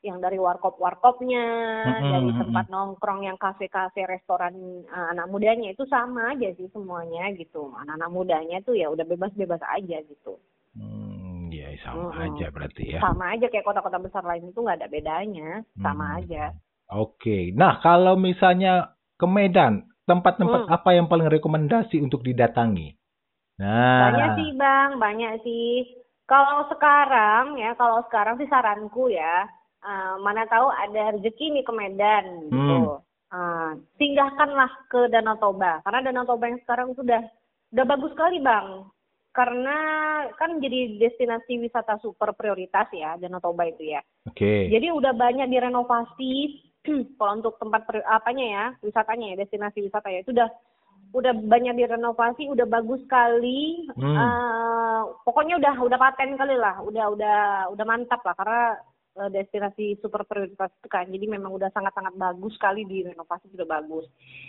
yang 0.01 0.17
dari 0.17 0.41
warkop-warkopnya, 0.41 1.45
Mm-mm, 1.85 2.09
dari 2.09 2.29
mm-mm. 2.33 2.41
tempat 2.41 2.67
nongkrong 2.73 3.21
yang 3.29 3.37
kafe-kafe, 3.37 4.09
restoran 4.09 4.85
eh, 4.89 5.07
anak 5.13 5.29
mudanya 5.29 5.73
itu 5.73 5.85
sama 5.89 6.33
aja 6.33 6.53
sih 6.57 6.69
semuanya 6.73 7.33
gitu. 7.37 7.73
Anak-anak 7.77 8.09
mudanya 8.13 8.57
tuh 8.65 8.77
ya 8.77 8.89
udah 8.89 9.05
bebas-bebas 9.05 9.61
aja 9.61 10.01
gitu. 10.05 10.41
Hmm, 10.77 11.10
ya 11.53 11.69
sama 11.83 12.15
Mm-mm. 12.15 12.23
aja 12.31 12.47
berarti 12.55 12.85
ya. 12.95 13.01
Sama 13.03 13.25
aja 13.35 13.47
kayak 13.51 13.67
kota-kota 13.67 13.99
besar 13.99 14.23
lain 14.23 14.51
itu 14.51 14.59
nggak 14.63 14.79
ada 14.79 14.89
bedanya, 14.91 15.49
sama 15.83 16.05
Hmm. 16.07 16.19
aja. 16.23 16.45
Oke. 16.91 17.55
Nah, 17.55 17.79
kalau 17.83 18.15
misalnya 18.19 18.95
ke 19.19 19.27
Medan, 19.27 19.87
tempat-tempat 20.11 20.67
Hmm. 20.67 20.75
apa 20.75 20.91
yang 20.97 21.07
paling 21.07 21.29
rekomendasi 21.31 21.97
untuk 22.03 22.21
didatangi? 22.27 22.99
Nah, 23.61 24.01
Banyak 24.01 24.29
sih 24.39 24.51
bang, 24.57 24.91
banyak 24.99 25.33
sih. 25.45 25.71
Kalau 26.27 26.67
sekarang 26.71 27.59
ya, 27.59 27.75
kalau 27.75 28.03
sekarang 28.07 28.39
sih 28.39 28.49
saranku 28.49 29.11
ya, 29.11 29.47
eh, 29.83 30.15
mana 30.23 30.47
tahu 30.47 30.71
ada 30.71 31.15
rezeki 31.19 31.47
nih 31.55 31.65
ke 31.67 31.73
Medan 31.75 32.25
gitu. 32.49 32.81
Eh, 33.31 33.71
singgahkanlah 33.99 34.71
ke 34.91 35.07
Danau 35.15 35.39
Toba, 35.39 35.79
karena 35.87 36.01
Danau 36.11 36.27
Toba 36.27 36.51
yang 36.51 36.59
sekarang 36.67 36.91
sudah 36.99 37.23
udah 37.71 37.85
bagus 37.87 38.11
sekali 38.15 38.43
bang. 38.43 38.67
Karena 39.31 39.77
kan 40.35 40.59
jadi 40.59 40.99
destinasi 40.99 41.63
wisata 41.63 42.03
super 42.03 42.35
prioritas 42.35 42.91
ya 42.91 43.15
Danau 43.15 43.39
Toba 43.39 43.71
itu 43.71 43.95
ya. 43.95 44.03
oke. 44.27 44.53
Jadi 44.67 44.91
udah 44.91 45.15
banyak 45.15 45.47
direnovasi 45.47 46.33
kalau 47.19 47.39
untuk 47.39 47.55
tempat 47.63 47.87
per- 47.87 48.07
apanya 48.09 48.47
ya, 48.47 48.65
wisatanya 48.83 49.35
ya, 49.35 49.37
destinasi 49.47 49.87
wisata 49.87 50.11
ya 50.11 50.27
itu 50.27 50.35
udah 50.35 50.51
udah 51.11 51.35
banyak 51.35 51.75
direnovasi, 51.75 52.47
udah 52.51 52.67
bagus 52.71 53.03
sekali. 53.03 53.87
Hmm. 53.99 54.15
Eh, 54.15 55.03
pokoknya 55.27 55.59
udah 55.59 55.75
udah 55.83 55.99
paten 55.99 56.39
kali 56.39 56.55
lah, 56.55 56.79
udah 56.83 57.07
udah 57.15 57.39
udah 57.75 57.85
mantap 57.87 58.23
lah 58.23 58.35
karena 58.39 58.79
destinasi 59.17 59.99
super 59.99 60.23
prioritas 60.25 60.71
itu 60.71 60.89
kan. 60.89 61.07
Jadi 61.11 61.27
memang 61.27 61.51
udah 61.55 61.69
sangat-sangat 61.75 62.15
bagus 62.15 62.55
sekali 62.55 62.87
direnovasi 62.87 63.51
sudah 63.51 63.67
bagus. 63.67 64.07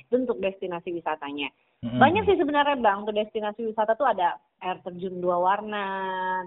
Itu 0.08 0.22
untuk 0.22 0.38
destinasi 0.38 0.94
wisatanya. 0.94 1.50
Mm-mm. 1.82 1.98
Banyak 1.98 2.30
sih 2.30 2.38
sebenarnya 2.38 2.78
Bang, 2.78 3.04
untuk 3.04 3.18
destinasi 3.18 3.66
wisata 3.66 3.98
tuh 3.98 4.06
ada 4.06 4.38
air 4.62 4.78
terjun 4.86 5.18
dua 5.18 5.42
warna, 5.42 5.86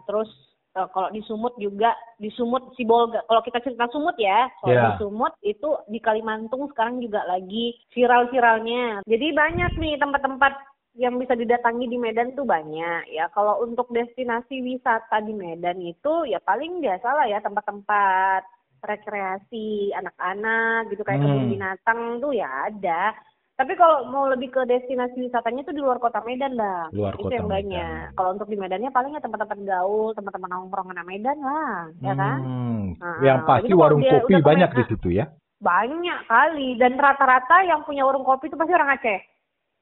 terus 0.07 0.31
eh, 0.79 0.89
kalau 0.95 1.11
di 1.11 1.19
Sumut 1.27 1.59
juga 1.59 1.91
di 2.23 2.31
Sumut 2.31 2.71
Sibolga. 2.79 3.27
Kalau 3.27 3.43
kita 3.43 3.59
cerita 3.59 3.91
Sumut 3.91 4.15
ya, 4.15 4.47
kalau 4.63 4.75
Ya. 4.75 4.83
di 4.87 4.93
Sumut 5.03 5.35
itu 5.43 5.71
di 5.91 5.99
Kalimantung 5.99 6.71
sekarang 6.71 7.03
juga 7.03 7.27
lagi 7.27 7.75
viral-viralnya. 7.91 9.03
Jadi 9.03 9.27
banyak 9.35 9.73
nih 9.75 9.99
tempat-tempat 9.99 10.55
yang 10.95 11.19
bisa 11.19 11.35
didatangi 11.35 11.87
di 11.87 11.99
Medan 11.99 12.33
tuh 12.33 12.47
banyak 12.47 13.11
ya. 13.11 13.27
Kalau 13.31 13.59
untuk 13.61 13.91
destinasi 13.91 14.63
wisata 14.63 15.19
di 15.21 15.35
Medan 15.35 15.79
itu 15.79 16.23
ya 16.25 16.39
paling 16.39 16.79
biasa 16.79 17.09
lah 17.11 17.27
ya 17.27 17.39
tempat-tempat 17.41 18.43
rekreasi 18.85 19.91
anak-anak 19.93 20.87
gitu 20.89 21.03
kayak 21.03 21.19
kebun 21.19 21.41
Hmm. 21.41 21.53
binatang 21.53 22.01
tuh 22.19 22.31
ya 22.31 22.47
ada. 22.69 23.11
Tapi 23.55 23.71
kalau 23.75 24.11
mau 24.11 24.27
lebih 24.27 24.51
ke 24.51 24.67
destinasi 24.67 25.15
wisatanya 25.21 25.63
tuh 25.63 25.71
di 25.71 25.83
luar 25.83 25.99
kota 25.99 26.19
Medan 26.21 26.55
lah. 26.55 26.91
Luar 26.91 27.15
itu 27.15 27.23
kota 27.23 27.35
yang 27.35 27.47
Medan. 27.47 27.57
banyak. 27.59 28.03
Kalau 28.13 28.31
untuk 28.35 28.49
di 28.51 28.57
Medannya 28.59 28.91
palingnya 28.91 29.23
tempat-tempat 29.23 29.59
gaul, 29.63 30.11
tempat-tempat 30.13 30.49
nongkrong 30.49 30.91
anak 30.91 31.07
Medan 31.07 31.39
lah, 31.39 31.87
ya 32.03 32.15
kan? 32.15 32.39
Hmm, 32.43 32.83
Ah, 32.99 33.19
yang 33.23 33.39
pasti 33.47 33.71
warung 33.73 34.03
kopi 34.03 34.35
banyak 34.37 34.71
di 34.71 34.77
Medan- 34.77 34.91
situ 34.91 35.09
ya. 35.11 35.27
Banyak 35.59 36.19
kali 36.27 36.69
dan 36.77 36.99
rata-rata 36.99 37.63
yang 37.63 37.87
punya 37.87 38.03
warung 38.03 38.27
kopi 38.27 38.47
itu 38.47 38.59
pasti 38.59 38.75
orang 38.75 38.91
Aceh. 38.91 39.19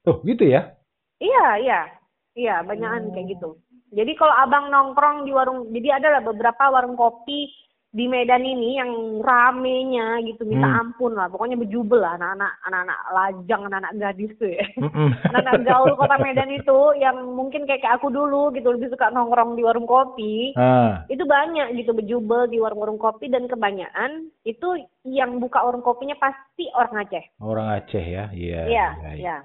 Oh, 0.05 0.21
gitu 0.21 0.45
ya? 0.45 0.69
Iya, 1.23 1.47
iya. 1.63 1.81
Iya, 2.33 2.55
banyakan 2.65 3.09
Hmm. 3.09 3.15
kayak 3.15 3.29
gitu. 3.39 3.51
Jadi 3.93 4.13
kalau 4.17 4.33
abang 4.33 4.73
nongkrong 4.73 5.29
di 5.29 5.37
warung, 5.37 5.69
jadi 5.69 6.01
ada 6.01 6.09
lah 6.19 6.23
beberapa 6.25 6.73
warung 6.73 6.97
kopi 6.97 7.53
di 7.93 8.09
Medan 8.09 8.41
ini 8.41 8.81
yang 8.81 9.21
ramenya 9.21 10.17
gitu 10.25 10.49
minta 10.49 10.65
Hmm. 10.65 10.81
ampun 10.81 11.13
lah. 11.13 11.29
Pokoknya 11.29 11.61
bejubel 11.61 12.01
lah 12.01 12.17
anak-anak 12.17 12.53
anak-anak 12.65 13.01
lajang, 13.13 13.63
anak-anak 13.69 13.93
gadis 14.01 14.33
tuh 14.41 14.49
ya. 14.49 14.65
Anak-anak 15.29 15.61
gaul 15.69 15.93
kota 15.93 16.17
Medan 16.17 16.49
itu 16.49 16.79
yang 16.97 17.37
mungkin 17.37 17.69
kayak, 17.69 17.85
kayak 17.85 18.01
aku 18.01 18.09
dulu 18.09 18.49
gitu 18.57 18.73
lebih 18.73 18.89
suka 18.89 19.13
nongkrong 19.13 19.61
di 19.61 19.63
warung 19.63 19.85
kopi. 19.85 20.57
Ah, 20.57 21.05
Itu 21.13 21.29
banyak 21.29 21.77
gitu 21.77 21.93
bejubel 21.93 22.49
di 22.49 22.65
warung-warung 22.65 22.97
kopi 22.97 23.29
dan 23.29 23.45
kebanyakan 23.45 24.33
itu 24.49 24.89
yang 25.05 25.37
buka 25.37 25.61
warung 25.61 25.85
kopinya 25.85 26.17
pasti 26.17 26.73
orang 26.73 27.05
Aceh. 27.05 27.29
orang 27.45 27.77
Aceh 27.77 28.01
ya. 28.01 28.33
Iya. 28.33 28.61
Iya, 28.65 28.67
iya, 28.73 28.89
iya. 28.97 29.13
iya. 29.21 29.37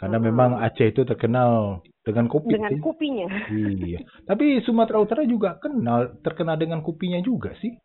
Karena 0.00 0.16
Mm-mm. 0.16 0.28
memang 0.32 0.50
Aceh 0.56 0.88
itu 0.88 1.04
terkenal 1.04 1.84
dengan 2.00 2.24
kopi 2.24 2.56
Dengan 2.56 2.72
sih. 2.72 2.80
kopinya. 2.80 3.28
Iya. 3.52 4.00
Tapi 4.24 4.64
Sumatera 4.64 4.96
Utara 4.96 5.22
juga 5.22 5.60
kenal 5.60 6.16
terkenal 6.24 6.56
dengan 6.56 6.80
kopinya 6.80 7.20
juga 7.20 7.52
sih. 7.60 7.76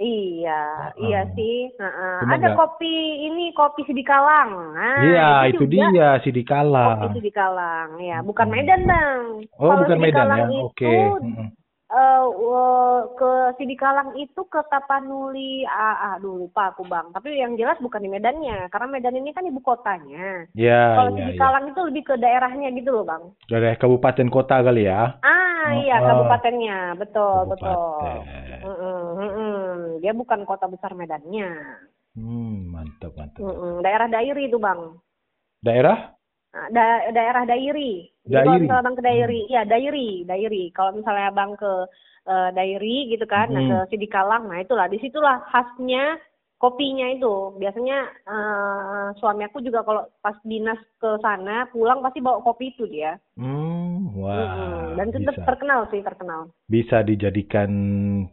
Iya, 0.00 0.62
Heeh. 0.96 1.04
iya 1.04 1.20
sih. 1.36 1.70
Heeh. 1.70 2.16
Cuma 2.24 2.34
Ada 2.34 2.40
nggak- 2.42 2.58
kopi 2.58 2.94
ini 3.22 3.52
kopi 3.52 3.84
Sidikalang. 3.84 4.50
Nah, 4.74 4.98
Iya, 5.04 5.28
itu, 5.52 5.62
juga 5.62 5.92
dia 5.92 6.08
Sidikala. 6.24 6.88
Kopi 7.06 7.20
Sidikalang, 7.20 8.00
ya. 8.00 8.18
Bukan 8.18 8.48
Hmm. 8.48 8.54
Medan, 8.56 8.80
Bang. 8.82 9.22
Oh, 9.60 9.68
Kalau 9.68 9.80
bukan 9.84 9.98
Medan 10.00 10.26
ya. 10.26 10.48
Sidikalang 10.48 10.66
Oke. 10.66 10.90
Itu 10.90 11.61
Wo- 11.92 13.12
ke 13.20 13.32
Sidikalang 13.60 14.16
itu 14.16 14.40
ke 14.48 14.60
Tapanuli, 14.72 15.68
ah, 15.68 16.16
aduh 16.16 16.48
lupa 16.48 16.72
aku 16.72 16.88
Bang. 16.88 17.12
Tapi 17.12 17.36
yang 17.36 17.52
jelas 17.60 17.76
bukan 17.84 18.00
di 18.00 18.08
Medannya, 18.08 18.72
karena 18.72 18.88
Medan 18.88 19.20
ini 19.20 19.30
kan 19.36 19.44
ibu 19.44 19.60
kotanya. 19.60 20.48
Ya, 20.56 20.96
Kalau 20.96 21.12
ya, 21.12 21.16
ya. 21.16 21.20
Sidikalang 21.28 21.64
itu 21.68 21.80
lebih 21.84 22.02
ke 22.08 22.14
daerahnya 22.16 22.68
gitu 22.72 22.90
loh, 22.96 23.04
Bang. 23.04 23.22
Dari 23.44 23.76
kabupaten 23.76 24.28
kota 24.32 24.64
kali 24.64 24.88
ya. 24.88 25.20
Ah, 25.20 25.76
iya 25.78 26.00
Oh, 26.00 26.06
kabupatennya, 26.08 26.96
betul, 26.96 27.52
betul. 27.52 27.68
Kabupaten. 27.68 28.60
Mm-mm, 28.62 29.02
mm-mm. 29.18 29.62
Dia 30.00 30.12
bukan 30.14 30.46
kota 30.46 30.70
besar 30.70 30.94
Medannya. 30.94 31.50
Hmm, 32.14 32.70
mantap, 32.70 33.12
mantap. 33.18 33.42
Mm-mm. 33.42 33.82
Daerah 33.82 34.06
Dairi 34.08 34.48
itu 34.48 34.56
bang, 34.56 34.96
Daerah? 35.62 36.14
Nah, 36.62 36.70
da- 36.70 37.10
daerah 37.10 37.42
Dairi. 37.42 38.06
Jadi 38.22 38.38
kalau 38.38 38.46
Dairi. 38.46 38.54
Hmm. 38.54 38.62
misalnya 38.62 38.84
bang 38.84 38.94
ke 38.94 39.02
Dairi, 39.02 39.40
ya 39.50 39.62
Dairi, 39.64 40.10
Dairi. 40.22 40.64
Kalau 40.70 40.90
misalnya 40.94 41.30
bang 41.32 41.52
ke 41.58 41.72
eh, 42.22 42.50
Dairi 42.54 42.96
gitu 43.10 43.26
kan, 43.26 43.50
nah 43.50 43.58
Hmm. 43.58 43.70
ke 43.82 43.90
Sidikalang, 43.90 44.46
nah 44.46 44.62
itulah, 44.62 44.86
di 44.86 44.94
situlah 44.96 45.42
khasnya 45.50 46.22
kopinya 46.54 47.10
itu. 47.10 47.58
Biasanya 47.58 47.98
eh, 48.22 49.06
suami 49.18 49.42
aku 49.42 49.58
juga 49.58 49.82
kalau 49.82 50.06
pas 50.22 50.38
dinas 50.42 50.78
ke 51.02 51.18
sana 51.18 51.66
pulang 51.68 51.98
pasti 51.98 52.22
bawa 52.22 52.38
kopi 52.40 52.70
itu 52.70 52.86
dia. 52.86 53.18
Hmm, 53.34 54.14
wah. 54.14 54.38
Mm-mm. 54.38 54.94
Dan 54.94 55.06
itu 55.10 55.18
bisa. 55.18 55.34
ter- 55.34 55.46
terkenal 55.50 55.90
sih, 55.90 55.98
terkenal. 55.98 56.40
bisa 56.70 57.02
dijadikan 57.02 57.70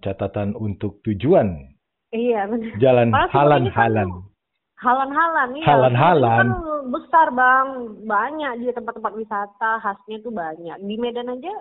catatan 0.05 0.53
untuk 0.53 1.01
tujuan 1.01 1.73
Iya 2.09 2.45
benar. 2.45 2.73
jalan 2.77 3.09
halan-halan. 3.09 4.09
Halan-halan, 4.79 5.59
iya. 5.59 5.67
Halan-halan. 5.67 6.39
Kan 6.39 6.51
besar 6.87 7.27
bang, 7.35 7.67
banyak 8.07 8.51
di 8.63 8.71
tempat-tempat 8.71 9.11
wisata 9.11 9.83
khasnya 9.83 10.23
itu 10.23 10.31
banyak. 10.31 10.79
Di 10.79 10.95
Medan 10.95 11.35
aja 11.35 11.51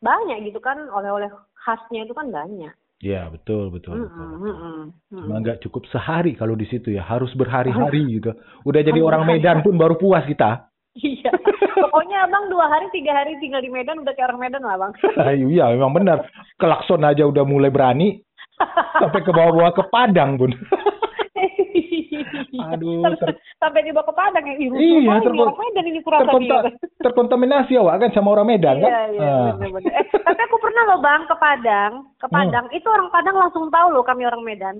banyak 0.00 0.48
gitu 0.48 0.56
kan, 0.56 0.88
oleh-oleh 0.88 1.28
khasnya 1.52 2.08
itu 2.08 2.16
kan 2.16 2.32
banyak. 2.32 2.72
Ya, 3.02 3.28
betul, 3.28 3.68
betul, 3.68 4.06
betul. 4.06 4.08
Mm-mm, 4.08 4.30
betul. 4.40 4.46
mm-mm, 4.46 4.78
mm-mm. 4.88 5.20
Cuma 5.26 5.34
nggak 5.42 5.60
cukup 5.68 5.84
sehari 5.92 6.32
kalau 6.32 6.56
di 6.56 6.64
situ 6.70 6.94
ya, 6.94 7.04
harus 7.04 7.28
berhari-hari 7.36 8.22
gitu. 8.22 8.32
Udah 8.64 8.80
jadi 8.80 9.00
orang. 9.04 9.28
Medan 9.28 9.60
pun 9.60 9.76
baru 9.76 10.00
puas 10.00 10.24
kita. 10.24 10.72
Iya, 10.92 11.32
pokoknya 11.72 12.28
abang 12.28 12.52
dua 12.52 12.68
hari 12.68 12.84
tiga 12.92 13.16
hari 13.16 13.32
tinggal 13.40 13.64
di 13.64 13.72
Medan 13.72 14.04
udah 14.04 14.12
kayak 14.12 14.28
orang 14.28 14.44
Medan 14.44 14.60
lah 14.60 14.76
bang. 14.76 14.92
iya, 15.56 15.72
memang 15.72 15.92
benar. 15.96 16.24
Kelakson 16.60 17.00
aja 17.00 17.24
udah 17.24 17.48
mulai 17.48 17.72
berani, 17.72 18.20
sampai 19.00 19.24
ke 19.24 19.32
bawah-bawah 19.32 19.72
ke 19.72 19.84
Padang 19.88 20.36
pun. 20.36 20.52
Aduh, 22.54 23.00
Sampai- 23.00 23.20
ter- 23.24 23.38
sampai 23.56 23.80
dibawa 23.82 24.04
ke 24.04 24.12
Padang 24.12 24.44
ya. 24.44 24.54
Ih, 24.54 24.68
Iya, 24.68 24.76
iya, 24.76 25.12
ini 25.14 25.22
terkon- 25.22 25.46
orang 25.46 25.58
Medan 25.58 25.84
ini 25.86 26.00
kurasa 26.00 26.20
terkonta- 26.22 26.62
terkontaminasi 27.00 27.72
awak 27.74 27.96
kan 27.98 28.10
sama 28.12 28.28
orang 28.30 28.46
Medan 28.46 28.76
kan? 28.78 28.90
Iya, 28.90 29.02
iya, 29.10 29.24
Ah. 29.24 29.52
bener-bener. 29.54 29.88
Eh, 29.90 30.04
tapi 30.18 30.40
aku 30.42 30.56
pernah 30.58 30.82
loh 30.84 30.98
bang 30.98 31.22
ke 31.24 31.34
Padang, 31.34 31.92
ke 32.14 32.26
Hmm. 32.26 32.34
Padang. 32.34 32.66
Itu 32.70 32.86
orang 32.86 33.08
Padang 33.08 33.36
langsung 33.38 33.68
tahu 33.68 33.86
loh 33.88 34.02
kami 34.02 34.22
orang 34.22 34.42
Medan. 34.42 34.76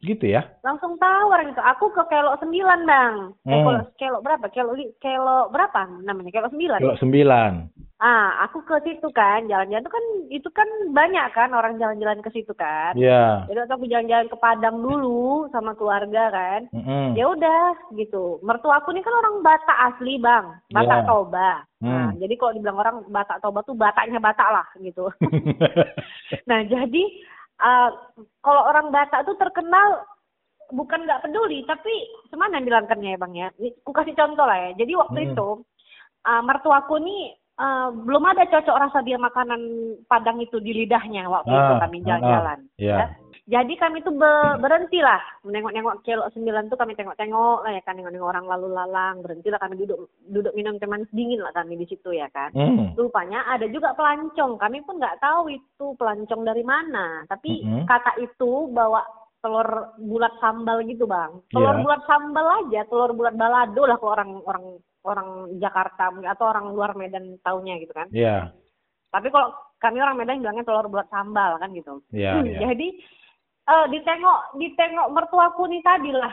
gitu 0.00 0.28
ya? 0.28 0.44
langsung 0.60 1.00
tahu 1.00 1.32
orang 1.32 1.48
itu. 1.48 1.62
Aku 1.64 1.88
ke 1.88 2.04
kelok 2.04 2.36
sembilan 2.36 2.84
bang. 2.84 3.14
Eh, 3.42 3.50
Hmm. 3.50 3.64
kelok, 3.64 3.84
kelok 3.96 4.20
berapa? 4.20 4.44
Kelok 4.48 4.76
kelok 4.98 5.46
berapa 5.48 5.80
namanya? 6.02 6.28
Kelok 6.30 6.52
sembilan. 6.52 6.76
Kalau 6.78 6.98
sembilan. 6.98 7.52
Ah, 8.02 8.42
aku 8.42 8.66
ke 8.66 8.74
situ 8.82 9.06
kan, 9.14 9.46
jalan-jalan 9.46 9.80
itu 9.80 9.92
kan 9.94 10.04
itu 10.26 10.48
kan 10.50 10.68
banyak 10.90 11.30
kan 11.30 11.54
orang 11.54 11.78
jalan-jalan 11.78 12.18
ke 12.26 12.30
situ 12.34 12.50
kan. 12.50 12.90
Ya. 12.98 13.46
Jadi 13.46 13.54
waktu 13.54 13.74
aku 13.78 13.86
jalan-jalan 13.86 14.26
ke 14.26 14.36
Padang 14.36 14.82
dulu 14.82 15.46
sama 15.54 15.78
keluarga 15.78 16.26
kan. 16.28 16.66
Mm-mm. 16.74 17.14
Ya 17.14 17.30
udah 17.30 17.94
gitu. 17.94 18.42
Mertua 18.42 18.82
aku 18.82 18.90
ini 18.90 19.00
kan 19.00 19.14
orang 19.14 19.46
Batak 19.46 19.78
asli 19.94 20.18
bang, 20.18 20.58
Batak 20.74 21.00
Ya. 21.00 21.06
Toba. 21.06 21.50
Nah, 21.84 22.10
Hmm. 22.10 22.18
jadi 22.18 22.34
kalau 22.34 22.52
dibilang 22.58 22.78
orang 22.82 22.96
Batak 23.08 23.38
Toba 23.38 23.62
tuh 23.62 23.78
Bataknya 23.78 24.18
Batak 24.18 24.48
lah 24.50 24.66
gitu. 24.82 25.06
nah 26.50 26.60
jadi 26.66 27.02
uh, 27.62 27.88
kalau 28.42 28.62
orang 28.74 28.90
Batak 28.90 29.22
tuh 29.22 29.38
terkenal 29.38 30.02
bukan 30.74 31.06
nggak 31.06 31.22
peduli, 31.22 31.62
tapi 31.62 31.94
semana 32.26 32.58
bilangkannya 32.58 33.14
ya 33.14 33.22
bang 33.22 33.32
ya. 33.38 33.48
Aku 33.86 33.94
kasih 33.94 34.18
contoh 34.18 34.42
lah 34.42 34.58
ya. 34.58 34.70
Jadi 34.82 34.92
waktu 34.98 35.18
Hmm. 35.22 35.28
itu 35.30 35.48
uh, 36.26 36.42
mertuaku 36.42 36.98
nih 36.98 37.38
uh, 37.58 37.88
belum 37.92 38.24
ada 38.24 38.44
cocok 38.46 38.76
rasa 38.78 38.98
dia 39.02 39.18
makanan 39.18 39.60
Padang 40.06 40.38
itu 40.42 40.58
di 40.58 40.74
lidahnya 40.74 41.26
waktu 41.26 41.50
itu 41.50 41.72
Ah, 41.74 41.80
kami 41.82 41.98
ah, 42.00 42.04
jalan-jalan. 42.06 42.58
Ya. 42.78 42.96
Ya. 42.98 43.06
Jadi 43.44 43.76
kami 43.76 44.00
tuh 44.00 44.16
be- 44.16 44.56
berhenti 44.56 45.04
lah, 45.04 45.20
menengok-nengok 45.44 46.00
kelok 46.00 46.32
sembilan 46.32 46.72
tuh 46.72 46.80
kami 46.80 46.96
tengok-tengok 46.96 47.60
lah 47.60 47.76
ya 47.76 47.82
kan, 47.84 48.00
nengok-nengok 48.00 48.32
orang 48.32 48.48
lalu 48.48 48.72
lalang, 48.72 49.20
berhenti 49.20 49.52
lah 49.52 49.60
kami 49.60 49.76
duduk 49.76 50.08
duduk 50.32 50.56
minum 50.56 50.80
teh 50.80 50.88
manis 50.88 51.12
dingin 51.12 51.44
lah 51.44 51.52
kami 51.52 51.76
di 51.76 51.84
situ 51.84 52.08
ya 52.16 52.24
kan. 52.32 52.56
Mm. 52.56 52.96
Rupanya 52.96 53.44
ada 53.44 53.68
juga 53.68 53.92
pelancong, 53.92 54.56
kami 54.56 54.80
pun 54.88 54.96
nggak 54.96 55.20
tahu 55.20 55.52
itu 55.52 55.86
pelancong 56.00 56.40
dari 56.40 56.64
mana, 56.64 57.28
tapi 57.28 57.60
Mhm. 57.60 57.84
kakak 57.84 58.16
itu 58.16 58.72
bawa 58.72 59.04
telur 59.44 59.92
bulat 60.00 60.32
sambal 60.40 60.80
gitu 60.88 61.04
bang, 61.04 61.36
telur 61.52 61.76
Iya. 61.76 61.82
bulat 61.84 62.00
sambal 62.08 62.46
aja, 62.64 62.80
telur 62.88 63.12
bulat 63.12 63.36
balado 63.36 63.84
lah 63.84 64.00
kalau 64.00 64.16
orang 64.16 64.30
orang 64.48 64.64
orang 65.04 65.28
Jakarta 65.56 66.08
atau 66.10 66.44
orang 66.48 66.72
luar 66.72 66.96
Medan 66.96 67.36
taunya 67.40 67.76
gitu 67.78 67.92
kan. 67.92 68.08
Ya. 68.10 68.50
Tapi 69.08 69.28
kalau 69.28 69.52
kami 69.78 70.00
orang 70.00 70.16
Medan 70.16 70.40
bilangnya 70.40 70.64
telur 70.64 70.88
bulat 70.88 71.06
sambal 71.08 71.60
kan 71.60 71.70
gitu. 71.70 72.00
Ya, 72.10 72.34
Hmm, 72.34 72.48
ya. 72.48 72.72
Jadi 72.72 72.88
eh 73.64 73.84
ditengok 73.88 74.58
ditengok 74.58 75.08
mertuaku 75.08 75.64
nih 75.64 75.80
tadi 75.80 76.12
lah 76.12 76.32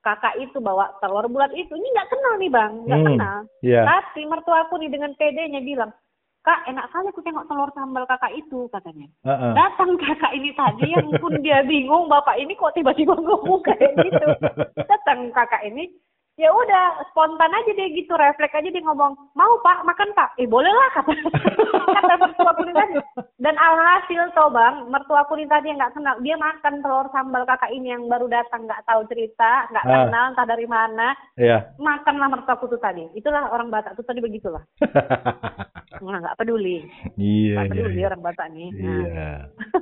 kakak 0.00 0.32
itu 0.40 0.56
bawa 0.58 0.96
telur 0.96 1.28
bulat 1.28 1.52
itu 1.52 1.68
ini 1.68 1.88
nggak 1.92 2.08
kenal 2.08 2.34
nih 2.40 2.48
bang 2.48 2.72
nggak 2.88 3.00
Hmm. 3.00 3.08
kenal 3.12 3.38
Ya. 3.60 3.84
tapi 3.84 4.24
mertuaku 4.24 4.80
nih 4.80 4.88
dengan 4.88 5.12
pedenya 5.12 5.60
bilang 5.60 5.92
kak 6.40 6.64
enak 6.64 6.88
kali 6.88 7.12
aku 7.12 7.20
tengok 7.20 7.44
telur 7.44 7.68
sambal 7.76 8.08
kakak 8.08 8.32
itu 8.32 8.64
katanya 8.72 9.12
Heeh. 9.28 9.52
datang 9.52 9.92
kakak 10.00 10.32
ini 10.32 10.56
tadi 10.56 10.88
yang 10.88 11.04
pun 11.20 11.36
dia 11.44 11.60
bingung 11.68 12.08
bapak 12.08 12.40
ini 12.40 12.56
kok 12.56 12.72
tiba-tiba 12.72 13.12
ngomong 13.12 13.60
kayak 13.60 13.92
gitu 14.00 14.26
datang 14.88 15.28
kakak 15.36 15.60
ini 15.68 15.92
ya 16.40 16.48
udah 16.48 16.84
spontan 17.06 17.52
aja 17.52 17.70
dia 17.70 17.92
gitu 17.92 18.12
refleks 18.12 18.50
aja 18.50 18.64
dia 18.64 18.80
ngomong 18.80 19.12
mau 19.34 19.52
pak 19.60 19.84
makan 19.84 20.08
pak 20.10 20.32
eh 20.34 20.48
boleh 20.48 20.68
lah 20.68 20.88
kata 20.94 21.12
kata 21.96 22.14
mertuaku 22.18 22.64
ini 22.64 22.72
tadi 22.72 22.94
dan 23.38 23.54
alhasil 23.54 24.24
tau 24.32 24.48
bang 24.48 24.88
mertuaku 24.88 25.36
ini 25.36 25.44
tadi 25.46 25.68
yang 25.68 25.78
nggak 25.78 25.92
kenal 25.92 26.16
dia 26.18 26.34
makan 26.34 26.80
telur 26.80 27.06
sambal 27.10 27.44
kakak 27.44 27.68
ini 27.68 27.92
yang 27.92 28.08
baru 28.08 28.24
datang 28.26 28.64
nggak 28.64 28.84
tahu 28.84 29.04
cerita 29.06 29.68
nggak 29.68 29.84
Ah. 29.84 30.06
kenal 30.06 30.24
entah 30.28 30.46
dari 30.46 30.64
mana 30.64 31.08
Ya. 31.36 31.68
makanlah 31.76 32.28
mertuaku 32.30 32.68
tuh 32.68 32.80
tadi 32.80 33.04
itulah 33.12 33.48
orang 33.48 33.68
Batak 33.68 33.92
tuh 33.94 34.02
tadi 34.02 34.18
begitulah 34.18 34.64
nah, 36.00 36.18
nggak 36.18 36.36
peduli 36.36 36.88
Iya, 37.14 37.54
nggak 37.54 37.66
iya. 37.66 37.72
peduli 37.76 37.98
iya. 37.98 38.08
orang 38.08 38.22
Batak 38.22 38.48
nih 38.50 38.68
Nah, 38.72 38.80
Iya. 38.80 39.30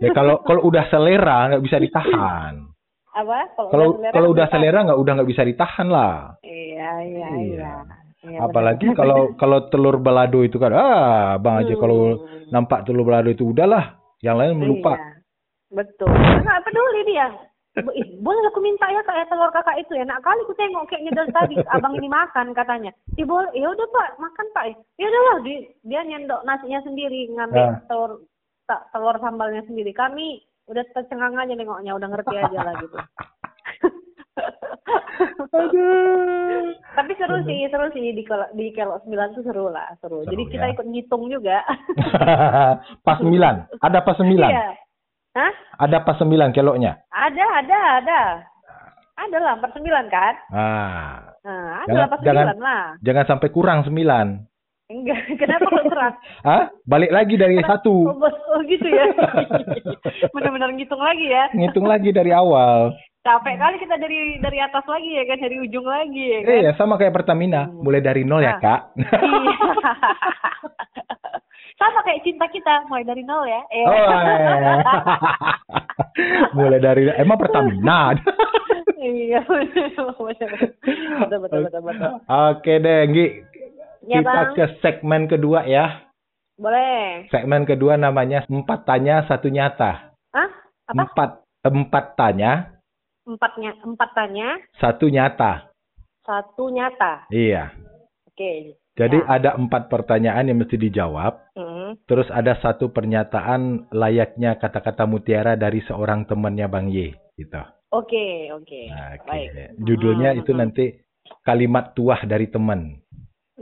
Ya 0.00 0.10
kalau 0.10 0.42
kalau 0.42 0.62
udah 0.64 0.84
selera 0.88 1.48
nggak 1.48 1.62
bisa 1.62 1.78
ditahan. 1.78 2.54
apa 3.18 3.38
Kalau 3.68 3.86
selera 3.92 4.12
kalau 4.12 4.28
udah 4.30 4.46
selera 4.48 4.78
nggak 4.84 4.98
udah 4.98 5.12
nggak 5.14 5.28
bisa 5.28 5.42
ditahan 5.42 5.88
lah. 5.88 6.38
iya 6.40 6.90
iya 7.02 7.28
Iya. 7.28 7.28
iya 7.34 7.72
Iya, 8.18 8.38
Apalagi 8.42 8.82
benar. 8.84 8.98
kalau 9.00 9.20
kalau 9.34 9.58
telur 9.68 9.96
balado 9.96 10.42
itu 10.42 10.56
kan 10.56 10.70
ah 10.70 11.34
bang 11.36 11.62
aja 11.62 11.74
Hmm. 11.74 11.80
kalau 11.80 11.98
nampak 12.48 12.82
telur 12.82 13.02
balado 13.02 13.28
itu 13.28 13.46
udahlah 13.46 13.94
yang 14.20 14.34
lain 14.34 14.54
melupa. 14.54 14.94
Iya, 14.94 15.06
betul 15.70 16.10
nggak 16.10 16.62
peduli 16.64 17.02
dia 17.04 17.28
boleh 18.18 18.42
aku 18.44 18.58
minta 18.58 18.90
ya 18.90 18.98
kayak 19.00 19.30
telur 19.30 19.54
kakak 19.54 19.78
itu 19.78 19.94
enak 19.94 20.18
kali 20.18 20.42
aku 20.42 20.50
tengok 20.52 20.90
kayaknya 20.90 21.14
dari 21.14 21.30
tadi 21.30 21.54
abang 21.70 21.94
ini 21.94 22.10
makan 22.10 22.50
katanya 22.50 22.90
ya 23.14 23.22
boleh 23.22 23.54
ya 23.54 23.70
udah 23.70 23.86
pak 23.86 24.08
makan 24.18 24.46
pak 24.50 24.64
ya 24.96 25.06
udahlah 25.06 25.36
di, 25.40 25.54
dia 25.86 26.02
nyendok 26.02 26.42
nasinya 26.42 26.82
sendiri 26.82 27.30
ngambil 27.30 27.70
Ah. 27.70 27.78
telur 27.86 28.10
telur 28.66 29.16
sambalnya 29.16 29.62
sendiri 29.62 29.94
kami 29.94 30.42
udah 30.68 30.84
tercengang 30.92 31.34
aja 31.34 31.52
nengoknya 31.52 31.92
udah 31.92 32.08
ngerti 32.08 32.34
aja 32.34 32.58
lah 32.60 32.74
gitu. 32.78 32.98
Aduh. 35.48 36.70
tapi 36.94 37.12
seru 37.16 37.42
sih 37.42 37.66
seru 37.68 37.90
sih 37.90 38.12
di 38.12 38.22
di 38.52 38.66
kelok 38.70 39.02
sembilan 39.02 39.28
tuh 39.32 39.42
seru 39.42 39.66
lah 39.68 39.88
seru, 39.98 40.22
Seru, 40.22 40.30
jadi 40.30 40.42
kita 40.46 40.66
ya. 40.66 40.72
ikut 40.72 40.86
ngitung 40.86 41.24
juga. 41.26 41.58
Pas 43.06 43.16
sembilan, 43.18 43.54
ada 43.80 43.98
pas 44.00 44.14
sembilan, 44.14 44.50
iya. 44.50 44.68
Hah? 45.34 45.52
ada 45.80 45.98
pas 46.02 46.16
sembilan 46.16 46.50
keloknya. 46.50 46.92
ada 47.08 47.44
ada 47.58 47.78
ada. 47.98 48.20
Ada 49.18 49.34
lah 49.36 49.52
empat 49.58 49.74
sembilan 49.74 50.04
kan? 50.06 50.34
Ah, 50.48 51.34
nah 51.42 51.82
ada 51.82 51.86
Jangan- 51.86 51.98
lah 51.98 52.06
empat 52.06 52.20
jangan- 52.22 52.46
sembilan 52.46 52.58
lah. 52.62 52.84
jangan 53.02 53.24
sampai 53.26 53.48
kurang 53.50 53.78
sembilan. 53.82 54.26
Enggak 54.88 55.20
kenapa 55.40 55.68
kok 55.68 55.84
kurang 55.84 56.14
Hah? 56.42 56.72
Balik 56.84 57.12
lagi 57.12 57.36
dari 57.36 57.60
oh, 57.60 57.66
satu, 57.66 57.94
bos 58.16 58.32
oh 58.48 58.60
gitu 58.64 58.88
ya 58.88 59.04
benar-benar 60.34 60.72
ngitung 60.72 60.96
lagi 60.98 61.28
ya 61.28 61.44
ngitung 61.52 61.84
lagi 61.84 62.08
dari 62.08 62.32
awal. 62.32 62.96
capek 63.20 63.60
kali 63.60 63.76
kita 63.76 64.00
dari 64.00 64.40
dari 64.40 64.58
atas 64.58 64.80
lagi 64.88 65.10
ya 65.12 65.24
kan 65.26 65.38
dari 65.38 65.56
ujung 65.60 65.84
lagi 65.84 66.24
ya 66.24 66.40
kan 66.40 66.48
Eh 66.48 66.60
ya 66.64 66.72
sama 66.74 66.96
kayak 66.96 67.12
Pertamina, 67.12 67.68
mulai 67.68 68.00
dari 68.00 68.24
nol 68.24 68.40
ya 68.40 68.56
Ah. 68.56 68.58
kak. 68.58 68.80
Iya. 68.96 69.52
sama 71.78 72.00
kayak 72.02 72.24
cinta 72.24 72.48
kita 72.48 72.88
mulai 72.88 73.04
dari 73.04 73.20
nol 73.22 73.44
ya 73.44 73.60
Eh. 73.68 73.84
Oh, 73.84 73.92
eh. 73.92 74.80
mulai 76.56 76.80
dari 76.80 77.12
emang 77.12 77.36
Pertamina. 77.36 78.16
iya 78.96 79.44
betul 79.44 80.08
betul 80.24 81.38
betul 81.44 81.60
betul, 81.60 81.82
betul. 81.84 82.10
Oke 82.24 82.72
deh, 82.80 83.00
Nggi. 83.04 83.26
Ya, 84.08 84.18
Kita 84.18 84.32
Bang. 84.32 84.52
ke 84.56 84.64
segmen 84.80 85.22
kedua 85.26 85.62
ya. 85.62 86.08
boleh 86.56 87.28
Segmen 87.28 87.62
kedua 87.62 87.94
namanya 87.94 88.42
empat 88.42 88.82
tanya 88.82 89.22
satu 89.24 89.46
nyata. 89.46 90.10
Hah? 90.32 90.50
apa 90.88 90.96
Empat 91.04 91.30
empat 91.62 92.04
tanya 92.16 92.52
empatnya 93.22 93.76
empat 93.78 94.10
tanya 94.10 94.48
satu 94.74 95.06
nyata. 95.06 95.68
satu 96.24 96.68
nyata 96.68 97.28
Iya. 97.28 97.76
oke 98.26 98.52
Jadi 98.96 99.18
Ya. 99.18 99.28
ada 99.30 99.50
empat 99.54 99.86
pertanyaan 99.86 100.44
yang 100.44 100.58
mesti 100.58 100.74
dijawab. 100.74 101.38
Hmm. 101.54 101.94
Terus 102.04 102.26
ada 102.28 102.58
satu 102.58 102.90
pernyataan 102.90 103.92
layaknya 103.92 104.56
kata-kata 104.56 105.04
mutiara 105.04 105.54
dari 105.54 105.78
seorang 105.80 106.24
temannya 106.24 106.66
Bang 106.66 106.88
Y. 106.88 107.12
Gitu. 107.34 107.60
oke 107.90 108.26
oke 108.50 108.80
Nah, 108.88 109.14
Oke. 109.14 109.24
baik 109.24 109.48
Judulnya 109.78 110.30
Hmm, 110.32 110.40
itu 110.40 110.50
hmm. 110.50 110.58
nanti 110.58 110.84
kalimat 111.40 111.92
tuah 111.92 112.24
dari 112.24 112.48
teman. 112.48 112.98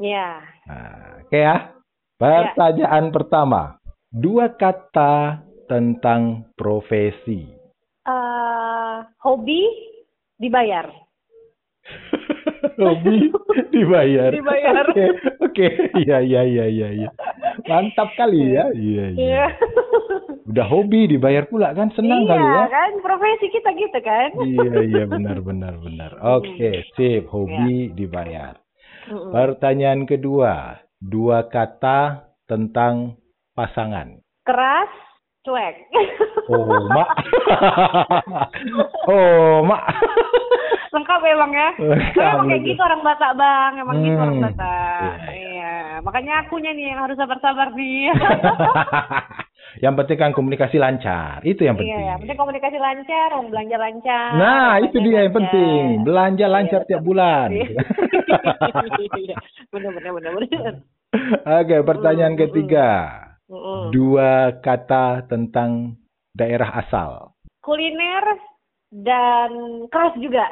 Ya 0.00 0.44
Nah, 0.66 1.22
Oke 1.26 1.42
ya. 1.42 1.74
Pertanyaan 2.16 3.10
pertama. 3.10 3.82
Dua 4.08 4.54
kata 4.54 5.42
tentang 5.66 6.46
profesi. 6.54 7.44
Eh, 8.06 8.96
hobi 9.26 9.62
dibayar 10.38 10.86
Hobi 12.80 13.30
dibayar. 13.74 14.30
Dibayar. 14.30 14.84
Oke, 14.86 15.06
oke. 15.42 15.66
Iya, 16.02 16.22
iya, 16.22 16.42
iya, 16.44 16.64
iya, 16.70 16.88
iya. 16.92 17.10
Mantap 17.66 18.12
kali 18.14 18.54
ya. 18.54 18.68
Iya, 18.74 19.04
iya. 19.16 19.16
Iya. 19.16 19.46
Udah 20.46 20.66
hobi 20.70 21.10
dibayar 21.10 21.48
pula 21.50 21.74
kan 21.74 21.90
senang 21.98 22.22
iya 22.22 22.30
kali 22.30 22.46
ya. 22.46 22.64
kan 22.70 22.90
profesi 23.02 23.46
kita 23.50 23.70
gitu 23.74 23.98
kan 23.98 24.30
iya, 24.46 24.72
iya, 24.86 25.04
benar, 25.10 25.42
benar, 25.42 25.74
benar. 25.82 26.10
Oke, 26.22 26.86
sip. 26.94 27.26
Hobi 27.32 27.90
dibayar. 27.96 28.54
Pertanyaan 29.08 30.04
kedua. 30.08 30.82
Dua 30.98 31.46
kata 31.46 32.26
tentang 32.48 33.20
pasangan. 33.54 34.20
keras 34.46 34.92
cuek 35.42 35.74
Oh, 36.46 36.62
mak. 36.94 37.10
oh, 39.10 39.66
mak. 39.66 39.82
lengkap 40.88 41.20
ya 41.20 41.34
bang 41.36 41.52
ya 41.52 41.68
Tapi 42.14 42.28
emang 42.28 42.46
kayak 42.46 42.62
gitu 42.64 42.80
orang 42.80 43.02
Batak 43.02 43.32
bang 43.34 43.72
emang 43.78 43.96
gitu 43.98 44.16
orang 44.16 44.36
Hmm. 44.36 44.44
Batak 44.46 45.14
Iya, 45.26 45.32
iya 45.32 45.74
makanya 46.00 46.32
akunya 46.40 46.70
nih 46.70 46.86
yang 46.88 47.00
harus 47.00 47.16
sabar-sabar 47.16 47.68
nih 47.72 48.10
yang 49.76 49.92
penting 49.94 50.16
kan 50.16 50.32
komunikasi 50.32 50.76
lancar. 50.76 51.42
Itu 51.42 51.60
yang 51.60 51.76
penting. 51.76 51.90
iya 51.90 52.00
ya 52.06 52.14
penting 52.16 52.32
komunikasi 52.34 52.76
lancar 52.76 53.28
belanja 53.42 53.76
lancar 53.76 54.30
Nah, 54.34 54.80
itu 54.80 54.96
dia 54.98 55.12
yang 55.18 55.28
lancar. 55.28 55.36
penting. 55.42 55.82
Belanja 56.02 56.46
lancar 56.46 56.80
Iya, 56.80 56.86
tiap 56.86 57.00
betul. 57.00 57.08
bulan. 57.10 57.48
Iya. 57.50 57.66
Iya. 59.16 59.36
bener 59.68 59.90
bener 59.92 60.10
bener 60.12 60.30
bener 60.34 60.74
Oke, 61.42 61.76
pertanyaan 61.82 62.34
Mm, 62.34 62.40
ketiga. 62.40 62.88
Mm-mm. 63.46 63.88
Dua 63.90 64.32
kata 64.58 65.22
tentang 65.24 65.96
daerah 66.30 66.70
asal. 66.76 67.32
kuliner 67.58 68.22
dan 68.92 69.50
keras 69.86 70.14
juga. 70.16 70.46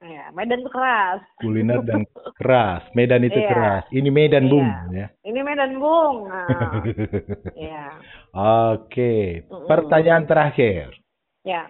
Ya, 0.00 0.32
Medan 0.32 0.64
tuh 0.64 0.72
keras. 0.72 1.20
Kuliner 1.36 1.84
dan 1.84 2.08
keras. 2.40 2.82
Medan 2.92 3.20
itu 3.20 3.36
Iya. 3.36 3.48
keras. 3.48 3.84
Ini 3.92 4.08
Medan, 4.08 4.48
Bung. 4.48 4.64
Iya. 4.88 4.96
Ya. 4.96 5.06
Ini 5.28 5.40
Medan 5.40 5.72
Bung. 5.76 6.16
Nah, 6.30 6.80
ya, 7.52 7.84
Oke. 8.72 9.44
Pertanyaan 9.68 10.24
terakhir. 10.24 10.96
ya. 11.42 11.68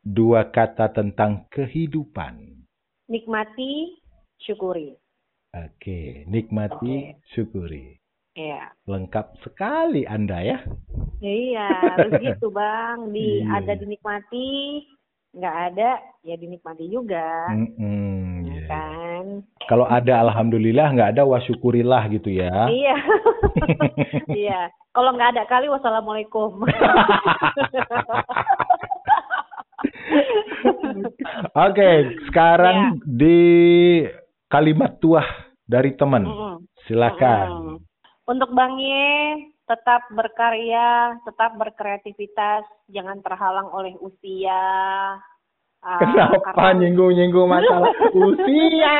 Dua 0.00 0.48
kata 0.48 0.88
tentang 0.90 1.48
kehidupan. 1.48 2.64
Nikmati, 3.06 3.96
syukuri. 4.38 4.96
Oke. 5.50 6.24
Nikmati, 6.24 7.16
syukuri. 7.32 7.96
Iya. 8.32 8.72
Lengkap 8.84 9.40
sekali 9.40 10.04
Anda 10.04 10.40
ya. 10.40 10.58
Iya, 11.18 11.68
begitu 12.06 12.48
Bang. 12.48 13.08
Di 13.10 13.40
Iya. 13.40 13.56
ada 13.56 13.72
dinikmati, 13.74 14.48
nggak 15.30 15.56
ada 15.72 16.02
ya 16.26 16.34
dinikmati 16.34 16.90
juga. 16.90 17.46
Mm-mm, 17.54 18.50
Ya 18.50 18.60
kan? 18.66 19.46
Kalau 19.70 19.86
ada 19.86 20.26
alhamdulillah, 20.26 20.90
nggak 20.90 21.10
ada 21.16 21.22
wasyukurillah 21.22 22.02
gitu 22.10 22.30
ya. 22.34 22.66
Iya. 22.66 22.96
Iya. 24.30 24.70
Kalau 24.90 25.14
nggak 25.14 25.38
ada 25.38 25.42
kali 25.46 25.66
wassalamualaikum. 25.70 26.62
Oke, 31.66 31.90
sekarang 32.30 32.98
di 33.06 33.38
kalimat 34.50 34.98
tuah 34.98 35.26
dari 35.66 35.94
teman. 35.94 36.26
Mm-mm. 36.26 36.54
Silakan. 36.86 37.48
Mm-mm. 37.50 37.76
Untuk 38.30 38.50
Bang 38.54 38.78
Ye, 38.78 39.34
tetap 39.70 40.02
berkarya, 40.10 40.90
tetap 41.22 41.54
berkreativitas, 41.54 42.66
jangan 42.88 43.22
terhalang 43.22 43.70
oleh 43.70 43.94
usia. 43.96 44.66
Ah, 45.80 45.96
Kenapa 45.96 46.36
karena- 46.52 46.76
nyinggung-nyinggung 46.76 47.48
masalah 47.48 47.88
usia? 48.26 48.96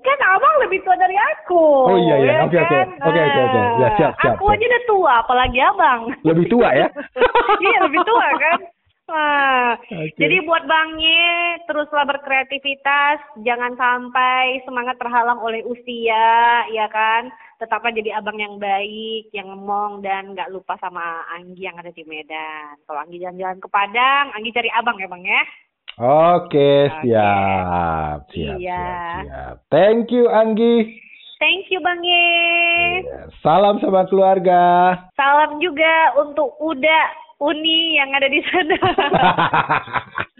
kan 0.00 0.18
abang 0.24 0.54
lebih 0.62 0.80
tua 0.80 0.96
dari 0.96 1.18
aku. 1.18 1.64
Oh, 1.84 1.98
iya, 1.98 2.14
iya. 2.16 2.32
ya 2.32 2.42
Oke, 2.46 2.56
oke. 2.56 2.70
kan? 2.70 2.86
Oke, 3.02 3.20
oke, 3.20 3.40
oke. 3.42 3.60
Ya, 3.76 3.88
siap, 3.92 4.12
siap, 4.16 4.32
Aku 4.32 4.44
siap. 4.46 4.54
aja 4.54 4.64
udah 4.64 4.82
tua, 4.86 5.12
apalagi 5.20 5.58
abang. 5.60 6.00
Lebih 6.22 6.46
tua 6.48 6.68
ya? 6.70 6.88
iya, 7.66 7.78
lebih 7.82 8.00
tua 8.04 8.26
kan. 8.38 8.60
Oke. 9.04 10.16
jadi 10.16 10.40
buat 10.48 10.64
Bang 10.64 10.96
Ye, 10.96 11.28
teruslah 11.68 12.08
berkreativitas, 12.08 13.20
jangan 13.44 13.76
sampai 13.76 14.64
semangat 14.64 14.96
terhalang 14.96 15.36
oleh 15.38 15.60
usia, 15.62 16.32
ya 16.72 16.88
kan? 16.88 17.28
Tetaplah 17.64 17.96
jadi 17.96 18.20
abang 18.20 18.36
yang 18.36 18.60
baik, 18.60 19.32
yang 19.32 19.48
ngomong 19.48 20.04
dan 20.04 20.36
nggak 20.36 20.52
lupa 20.52 20.76
sama 20.76 21.00
Anggi 21.32 21.64
yang 21.64 21.80
ada 21.80 21.88
di 21.88 22.04
Medan. 22.04 22.76
Kalau 22.84 23.00
Anggi 23.00 23.16
jalan-jalan 23.16 23.56
ke 23.56 23.68
Padang, 23.72 24.36
Anggi 24.36 24.52
cari 24.52 24.68
abang 24.68 25.00
ya 25.00 25.08
Bang 25.08 25.24
ya. 25.24 25.40
Oke, 25.96 26.92
siap. 27.00 28.28
Siap, 28.28 28.60
Iya. 28.60 28.76
siap, 28.76 29.24
siap. 29.24 29.54
Thank 29.72 30.12
you, 30.12 30.28
Anggi. 30.28 30.92
Thank 31.40 31.72
you 31.72 31.80
Bang 31.80 32.04
Ye. 32.04 32.28
Iya. 33.00 33.32
Salam 33.40 33.80
sama 33.80 34.04
keluarga. 34.04 34.92
Salam 35.16 35.56
juga 35.56 36.20
untuk 36.20 36.52
Uda 36.60 37.00
Uni 37.40 37.96
yang 37.96 38.12
ada 38.12 38.28
di 38.28 38.44
sana. 38.44 38.76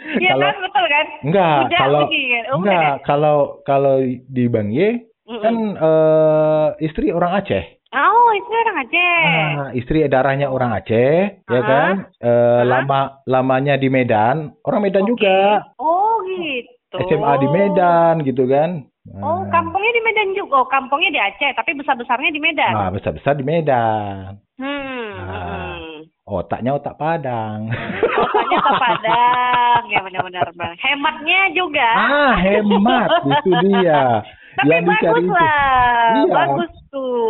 Iya 0.04 0.37
kan 0.37 0.56
betul 0.60 0.84
kan? 0.84 1.06
enggak, 1.24 1.56
Uda 1.64 1.78
kalau 1.80 2.00
Uni 2.04 2.22
kan? 2.28 2.44
Oh, 2.52 2.56
enggak, 2.60 2.76
ya? 2.76 3.04
kalau 3.08 3.37
kalau 3.64 3.96
di 4.04 4.44
Bang 4.52 4.68
Ye 4.68 5.00
Mm-mm. 5.24 5.40
kan 5.40 5.54
eh, 5.74 6.68
istri 6.80 7.08
orang 7.08 7.38
Aceh. 7.38 7.64
Oh, 7.90 8.28
itu 8.34 8.50
orang 8.50 8.76
Aceh. 8.82 9.22
Ah, 9.54 9.70
istri 9.72 10.02
darahnya 10.04 10.48
orang 10.48 10.74
Aceh, 10.74 11.40
ya 11.40 11.58
Ah. 11.58 11.64
kan? 11.64 11.94
Eh, 12.16 12.28
Ah. 12.28 12.60
lama 12.62 13.00
lamanya 13.24 13.74
di 13.74 13.87
Medan, 13.87 14.52
orang 14.60 14.80
Medan 14.82 15.04
Oke. 15.04 15.14
juga. 15.16 15.62
Oh, 15.76 16.18
gitu. 16.26 16.96
SMA 17.00 17.32
di 17.38 17.48
Medan 17.48 18.14
gitu 18.20 18.44
kan. 18.44 18.84
Oh, 19.14 19.40
Ah. 19.40 19.48
kampungnya 19.48 19.92
di 19.92 20.02
Medan 20.02 20.28
juga. 20.32 20.52
Oh, 20.56 20.66
kampungnya 20.66 21.10
di 21.10 21.20
Aceh, 21.20 21.50
tapi 21.54 21.72
besar-besarnya 21.72 22.30
di 22.30 22.40
Medan. 22.40 22.74
Ah, 22.74 22.90
besar-besar 22.90 23.34
di 23.34 23.44
Medan. 23.44 24.42
Hmm. 24.56 25.12
Ah. 25.22 25.78
hmm. 25.78 25.92
Otaknya 26.24 26.72
otak 26.72 26.96
Padang. 26.96 27.68
Pokoknya 28.16 28.58
ke 28.58 28.72
Padang. 28.74 29.82
Ya 29.87 30.00
benar-benar 30.00 30.48
Bang. 30.52 30.72
Hematnya 30.74 31.40
juga. 31.52 31.88
ah, 31.94 32.32
hemat 32.34 33.08
itu 33.22 33.50
dia. 33.62 34.04
Tapi 34.54 34.68
Yang 34.68 34.84
dicari 34.84 35.02
bagus 35.04 35.20
itu. 35.20 35.32
lah, 35.32 36.14
Iya. 36.14 36.32
bagus 36.32 36.72
tuh. 36.88 37.22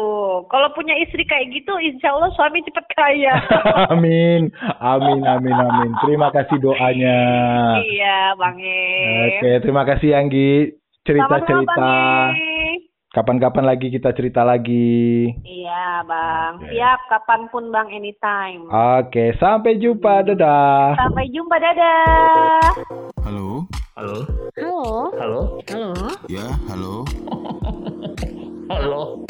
Kalau 0.47 0.69
punya 0.71 0.95
istri 0.97 1.23
kayak 1.23 1.49
gitu, 1.51 1.73
insya 1.79 2.11
Allah 2.11 2.29
suami 2.33 2.61
cepet 2.61 2.85
kaya. 2.93 3.35
amin, 3.91 4.53
amin, 4.79 5.19
amin, 5.23 5.57
amin. 5.57 5.91
Terima 6.01 6.29
kasih 6.31 6.57
doanya. 6.59 7.19
iya, 7.81 8.33
Bang 8.35 8.57
E. 8.57 8.83
Oke, 9.35 9.51
terima 9.59 9.83
kasih 9.83 10.13
Anggi. 10.13 10.75
Cerita-cerita. 11.03 11.93
Kapan-kapan 13.11 13.63
lagi 13.65 13.89
kita 13.89 14.11
cerita 14.11 14.43
lagi. 14.43 15.31
Iya, 15.41 16.03
Bang. 16.03 16.59
Oke. 16.59 16.67
Siap, 16.69 17.01
kapan 17.07 17.41
pun, 17.49 17.71
Bang, 17.71 17.87
anytime. 17.89 18.67
Oke, 18.67 19.39
sampai 19.39 19.79
jumpa. 19.79 20.27
Dadah. 20.27 20.99
Sampai 20.99 21.31
jumpa, 21.31 21.55
dadah. 21.55 22.75
Halo? 23.23 23.71
Halo? 23.95 24.27
Halo. 24.59 24.83
Halo? 25.15 25.41
Halo. 25.71 25.91
Ya, 26.27 26.51
halo. 26.67 27.07
Halo? 28.75 29.23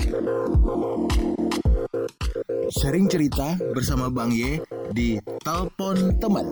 Sharing 2.73 3.05
cerita 3.13 3.61
bersama 3.77 4.09
Bang 4.09 4.33
Ye 4.33 4.65
di 4.89 5.21
Telepon 5.45 6.17
Teman. 6.17 6.49